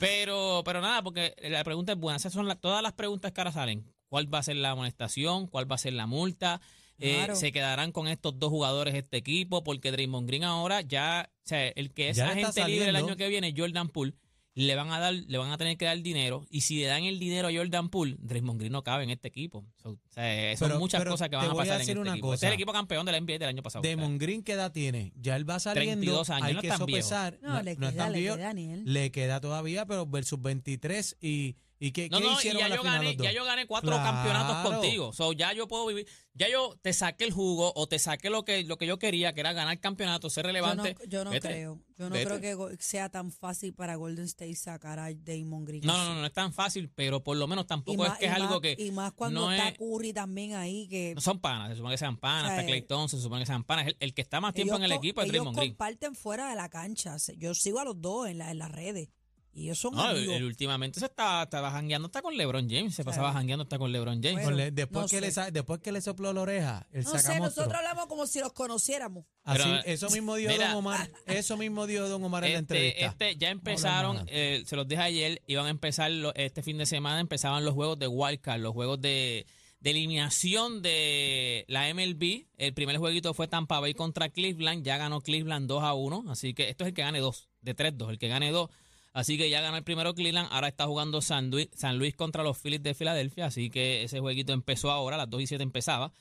Pero, 0.00 0.62
pero 0.64 0.80
nada, 0.80 1.02
porque 1.02 1.34
la 1.42 1.62
pregunta 1.64 1.92
es 1.92 1.98
buena. 1.98 2.16
Esas 2.16 2.32
son 2.32 2.46
las- 2.48 2.60
todas 2.60 2.82
las 2.82 2.92
preguntas 2.92 3.32
que 3.32 3.40
ahora 3.40 3.52
salen. 3.52 3.90
¿Cuál 4.08 4.32
va 4.32 4.38
a 4.38 4.42
ser 4.42 4.56
la 4.56 4.70
amonestación? 4.70 5.46
¿Cuál 5.48 5.70
va 5.70 5.74
a 5.76 5.78
ser 5.78 5.92
la 5.94 6.06
multa? 6.06 6.60
Eh, 7.00 7.14
Claro. 7.16 7.36
¿Se 7.36 7.50
quedarán 7.52 7.92
con 7.92 8.06
estos 8.08 8.38
dos 8.38 8.50
jugadores 8.50 8.94
este 8.94 9.16
equipo? 9.16 9.64
Porque 9.64 9.90
Draymond 9.90 10.26
Green 10.28 10.44
ahora 10.44 10.80
ya, 10.80 11.30
o 11.44 11.48
sea, 11.48 11.66
el 11.68 11.92
que 11.92 12.10
es 12.10 12.16
Ya 12.16 12.30
agente 12.30 12.66
libre 12.68 12.88
el 12.88 12.96
año 12.96 13.16
que 13.16 13.28
viene, 13.28 13.52
Jordan 13.56 13.88
Poole, 13.88 14.14
le 14.56 14.76
van 14.76 14.92
a 14.92 15.00
dar, 15.00 15.12
le 15.12 15.36
van 15.36 15.50
a 15.50 15.58
tener 15.58 15.76
que 15.76 15.84
dar 15.84 16.00
dinero. 16.00 16.46
Y 16.48 16.60
si 16.60 16.78
le 16.78 16.86
dan 16.86 17.02
el 17.02 17.18
dinero 17.18 17.48
a 17.48 17.52
Jordan 17.52 17.88
Poole, 17.88 18.14
Draymond 18.20 18.60
Green 18.60 18.70
no 18.72 18.84
cabe 18.84 19.02
en 19.02 19.10
este 19.10 19.26
equipo. 19.26 19.66
So, 19.82 19.90
o 19.90 19.98
sea, 20.10 20.56
son 20.56 20.68
Pero- 20.68 20.78
muchas 20.78 21.00
pero 21.00 21.10
cosas 21.10 21.28
que 21.28 21.34
van 21.34 21.50
a 21.50 21.54
pasar 21.54 21.74
en 21.76 21.80
este 21.80 21.98
una 21.98 22.12
equipo. 22.12 22.32
Este 22.32 22.34
es 22.36 22.40
cosa. 22.42 22.46
el 22.48 22.54
equipo 22.54 22.72
campeón 22.72 23.04
de 23.04 23.10
la 23.12 23.18
NBA 23.18 23.38
del 23.40 23.48
año 23.48 23.62
pasado. 23.64 23.82
Demon 23.82 24.16
Green, 24.16 24.44
¿qué 24.44 24.52
edad 24.52 24.70
tiene? 24.70 25.12
Ya 25.16 25.34
él 25.34 25.50
va 25.50 25.58
saliendo. 25.58 25.90
32 26.02 26.30
años, 26.30 26.46
hay 26.46 26.54
no 26.54 26.60
que 26.60 26.68
es 26.68 26.76
sopesar. 26.76 27.38
No, 27.42 27.60
le 27.62 27.72
es 27.72 27.78
queda, 27.78 27.92
tan 27.92 28.12
le 28.12 28.20
viejo. 28.20 28.36
queda. 28.36 28.52
Le 28.54 29.10
queda 29.10 29.40
todavía, 29.40 29.86
pero 29.86 30.06
versus 30.06 30.40
23 30.40 31.16
y, 31.20 31.56
y 31.86 31.92
¿qué, 31.92 32.08
No, 32.08 32.18
qué 32.18 32.24
no, 32.24 32.40
y 32.40 32.44
ya 32.44 32.50
a 32.66 32.68
la 32.68 32.76
yo, 32.76 32.82
final 32.82 32.96
gané, 32.98 33.04
los 33.08 33.16
dos? 33.18 33.24
ya 33.26 33.32
yo 33.32 33.44
gané 33.44 33.66
cuatro 33.66 33.90
Claro. 33.90 34.04
campeonatos 34.04 34.72
contigo. 34.72 35.12
So, 35.12 35.32
ya 35.32 35.52
yo 35.52 35.68
puedo 35.68 35.86
vivir. 35.86 36.06
Ya 36.36 36.48
yo 36.50 36.74
te 36.82 36.92
saqué 36.92 37.24
el 37.24 37.32
jugo 37.32 37.72
o 37.76 37.86
te 37.86 37.98
saqué 38.00 38.28
lo 38.28 38.44
que, 38.44 38.64
lo 38.64 38.76
que 38.76 38.86
yo 38.86 38.98
quería, 38.98 39.32
que 39.34 39.40
era 39.40 39.52
ganar 39.52 39.78
campeonatos, 39.78 40.32
ser 40.32 40.42
Yo 40.44 40.48
no, 40.48 40.52
relevante. 40.52 40.96
yo 41.06 41.24
no 41.24 41.30
creo. 41.30 41.80
Yo 41.96 42.08
no 42.08 42.14
Vete. 42.16 42.26
creo 42.40 42.68
que 42.70 42.76
sea 42.82 43.08
tan 43.08 43.30
fácil 43.30 43.72
para 43.72 43.94
Golden 43.94 44.24
State 44.24 44.56
sacar 44.56 44.98
a 44.98 45.12
Damon 45.14 45.64
Green. 45.64 45.82
No, 45.84 45.96
no, 45.96 46.14
no, 46.14 46.20
no 46.22 46.26
es 46.26 46.32
tan 46.32 46.52
fácil, 46.52 46.90
pero 46.92 47.22
por 47.22 47.36
lo 47.36 47.46
menos 47.46 47.66
tampoco 47.68 48.02
más- 48.02 48.14
es 48.14 48.18
que 48.18 48.26
es 48.26 48.32
algo 48.32 48.60
que. 48.60 48.74
Y 48.76 48.90
más 48.90 49.12
cuando 49.12 49.42
no 49.42 49.52
está 49.52 49.68
es- 49.68 49.78
Curry 49.78 50.12
también 50.12 50.54
ahí, 50.54 50.88
que 50.88 51.12
No 51.14 51.20
son 51.20 51.38
panas, 51.38 51.68
se 51.70 51.76
supone 51.76 51.94
que 51.94 51.98
sean 51.98 52.16
panas, 52.16 52.44
O 52.44 52.46
sea, 52.48 52.54
está 52.56 52.66
Clay 52.66 52.82
Thompson, 52.82 53.20
se 53.20 53.22
supone 53.22 53.42
que 53.42 53.46
sean 53.46 53.62
panas. 53.62 53.86
El, 53.86 53.96
el 54.00 54.12
que 54.14 54.22
está 54.22 54.40
más 54.40 54.54
tiempo 54.54 54.74
ellos 54.74 54.80
en 54.80 54.90
el 54.90 54.92
equipo 54.98 55.20
es 55.20 55.26
ellos 55.26 55.32
Draymond 55.34 55.56
Green. 55.56 55.70
comparten 55.72 56.14
fuera 56.16 56.48
de 56.50 56.56
la 56.56 56.68
cancha. 56.68 57.16
Yo 57.36 57.54
sigo 57.54 57.78
a 57.78 57.84
los 57.84 58.00
dos 58.00 58.26
en, 58.28 58.38
la, 58.38 58.50
en 58.50 58.58
las 58.58 58.72
redes. 58.72 59.08
Y 59.56 59.64
ellos 59.66 59.78
son 59.78 59.94
No, 59.94 60.10
el- 60.10 60.16
amigos. 60.16 60.34
el 60.36 60.44
últimamente 60.44 60.98
se 60.98 61.06
estaba, 61.06 61.44
estaba 61.44 61.70
jangueando 61.70 62.06
hasta 62.06 62.22
con 62.22 62.36
LeBron 62.36 62.68
James, 62.68 62.92
se 62.94 63.04
pasaba 63.04 63.32
jangueando 63.32 63.62
hasta 63.62 63.78
con 63.78 63.92
LeBron 63.92 64.16
James. 64.20 64.32
Bueno, 64.44 64.48
Con 64.48 64.56
le- 64.56 64.70
después, 64.72 65.02
no 65.04 65.08
que 65.08 65.20
le, 65.20 65.50
después 65.52 65.80
que 65.80 65.92
le 65.92 66.00
sopló 66.00 66.32
la 66.32 66.40
oreja, 66.40 66.86
el 66.92 67.04
no 67.04 67.18
sé, 67.18 67.38
nosotros 67.38 67.72
hablamos 67.74 68.06
como 68.06 68.26
si 68.26 68.40
los 68.40 68.52
conociéramos. 68.52 69.24
Así, 69.44 69.62
Pero, 69.62 69.76
eso 69.84 70.10
mismo 70.10 70.34
dio 70.36 70.48
mira, 70.50 70.68
Don 70.68 70.78
Omar. 70.78 71.08
Eso 71.26 71.56
mismo 71.56 71.86
dio 71.86 72.08
Don 72.08 72.24
Omar 72.24 72.44
en 72.44 72.52
la 72.52 72.58
Este, 72.58 72.74
entrevista. 72.74 73.06
este, 73.26 73.36
ya 73.36 73.50
empezaron, 73.50 74.24
eh, 74.26 74.64
se 74.66 74.74
los 74.74 74.88
dije 74.88 75.02
ayer, 75.02 75.40
iban 75.46 75.66
a 75.66 75.70
empezar 75.70 76.10
lo- 76.10 76.34
este 76.34 76.62
fin 76.62 76.76
de 76.78 76.86
semana, 76.86 77.20
empezaban 77.20 77.64
los 77.64 77.74
juegos 77.74 77.98
de 77.98 78.08
Wildcard, 78.08 78.60
los 78.60 78.72
juegos 78.72 79.00
de, 79.00 79.46
de 79.78 79.90
eliminación 79.90 80.82
de 80.82 81.64
la 81.68 81.88
MLB. 81.88 82.46
El 82.56 82.74
primer 82.74 82.96
jueguito 82.98 83.34
fue 83.34 83.48
Tampa 83.48 83.80
Bay 83.80 83.94
contra 83.94 84.30
Cleveland, 84.30 84.82
ya 84.84 84.96
ganó 84.96 85.20
Cleveland 85.20 85.68
2 85.68 85.82
a 85.84 85.94
1, 85.94 86.24
así 86.30 86.54
que 86.54 86.70
esto 86.70 86.84
es 86.84 86.88
el 86.88 86.94
que 86.94 87.02
gane 87.02 87.20
2, 87.20 87.48
de 87.60 87.74
3-2, 87.76 88.10
el 88.10 88.18
que 88.18 88.28
gane 88.28 88.50
2. 88.50 88.70
Así 89.14 89.38
que 89.38 89.48
ya 89.48 89.62
ganó 89.62 89.76
el 89.78 89.84
primero 89.84 90.12
Cleveland, 90.12 90.48
ahora 90.50 90.68
está 90.68 90.86
jugando 90.86 91.22
San 91.22 91.48
Luis, 91.50 91.70
contra 92.16 92.42
los 92.42 92.58
Phillies 92.58 92.82
de 92.82 92.94
Filadelfia, 92.94 93.46
así 93.46 93.70
que 93.70 94.02
ese 94.02 94.20
jueguito 94.20 94.52
empezó 94.52 94.90
ahora, 94.90 95.14
a 95.14 95.18
las 95.18 95.30
2 95.30 95.42
y 95.42 95.46
7 95.46 95.62
empezaba. 95.62 96.12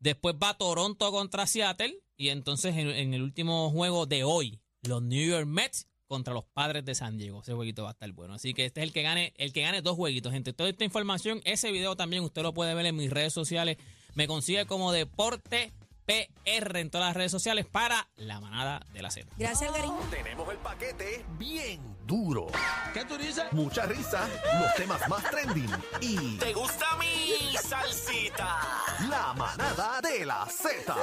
Después 0.00 0.34
va 0.34 0.58
Toronto 0.58 1.10
contra 1.12 1.46
Seattle. 1.46 1.96
Y 2.16 2.28
entonces 2.28 2.76
en, 2.76 2.88
en 2.88 3.14
el 3.14 3.22
último 3.22 3.70
juego 3.70 4.04
de 4.04 4.24
hoy, 4.24 4.60
los 4.82 5.00
New 5.02 5.26
York 5.26 5.46
Mets 5.46 5.86
contra 6.06 6.34
los 6.34 6.44
padres 6.44 6.84
de 6.84 6.96
San 6.96 7.16
Diego. 7.16 7.40
Ese 7.40 7.54
jueguito 7.54 7.84
va 7.84 7.90
a 7.90 7.92
estar 7.92 8.10
bueno. 8.12 8.34
Así 8.34 8.52
que 8.52 8.64
este 8.64 8.80
es 8.80 8.86
el 8.88 8.92
que 8.92 9.02
gane, 9.02 9.32
el 9.36 9.52
que 9.52 9.62
gane 9.62 9.80
dos 9.80 9.94
jueguitos. 9.94 10.32
Gente, 10.32 10.52
toda 10.52 10.68
esta 10.68 10.84
información, 10.84 11.40
ese 11.44 11.70
video 11.70 11.94
también 11.94 12.24
usted 12.24 12.42
lo 12.42 12.52
puede 12.52 12.74
ver 12.74 12.84
en 12.86 12.96
mis 12.96 13.10
redes 13.10 13.32
sociales. 13.32 13.76
Me 14.14 14.26
consigue 14.26 14.66
como 14.66 14.90
Deporte 14.90 15.72
PR 16.10 16.76
en 16.78 16.90
todas 16.90 17.08
las 17.08 17.16
redes 17.16 17.30
sociales 17.30 17.66
para 17.66 18.08
la 18.16 18.40
manada 18.40 18.84
de 18.92 19.02
la 19.02 19.10
Z. 19.10 19.28
Gracias, 19.38 19.70
Algarín. 19.70 19.92
Tenemos 20.10 20.48
el 20.50 20.58
paquete 20.58 21.24
bien 21.38 21.80
duro. 22.04 22.48
¿Qué 22.92 23.04
tú 23.04 23.16
dices? 23.16 23.44
Mucha 23.52 23.86
risa, 23.86 24.28
los 24.60 24.74
temas 24.74 25.08
más 25.08 25.22
trending 25.30 25.70
y... 26.00 26.36
¿Te 26.38 26.52
gusta 26.52 26.96
mi 26.96 27.56
salsita? 27.56 28.58
La 29.08 29.32
manada 29.34 30.00
de 30.00 30.26
la 30.26 30.46
Z. 30.46 30.96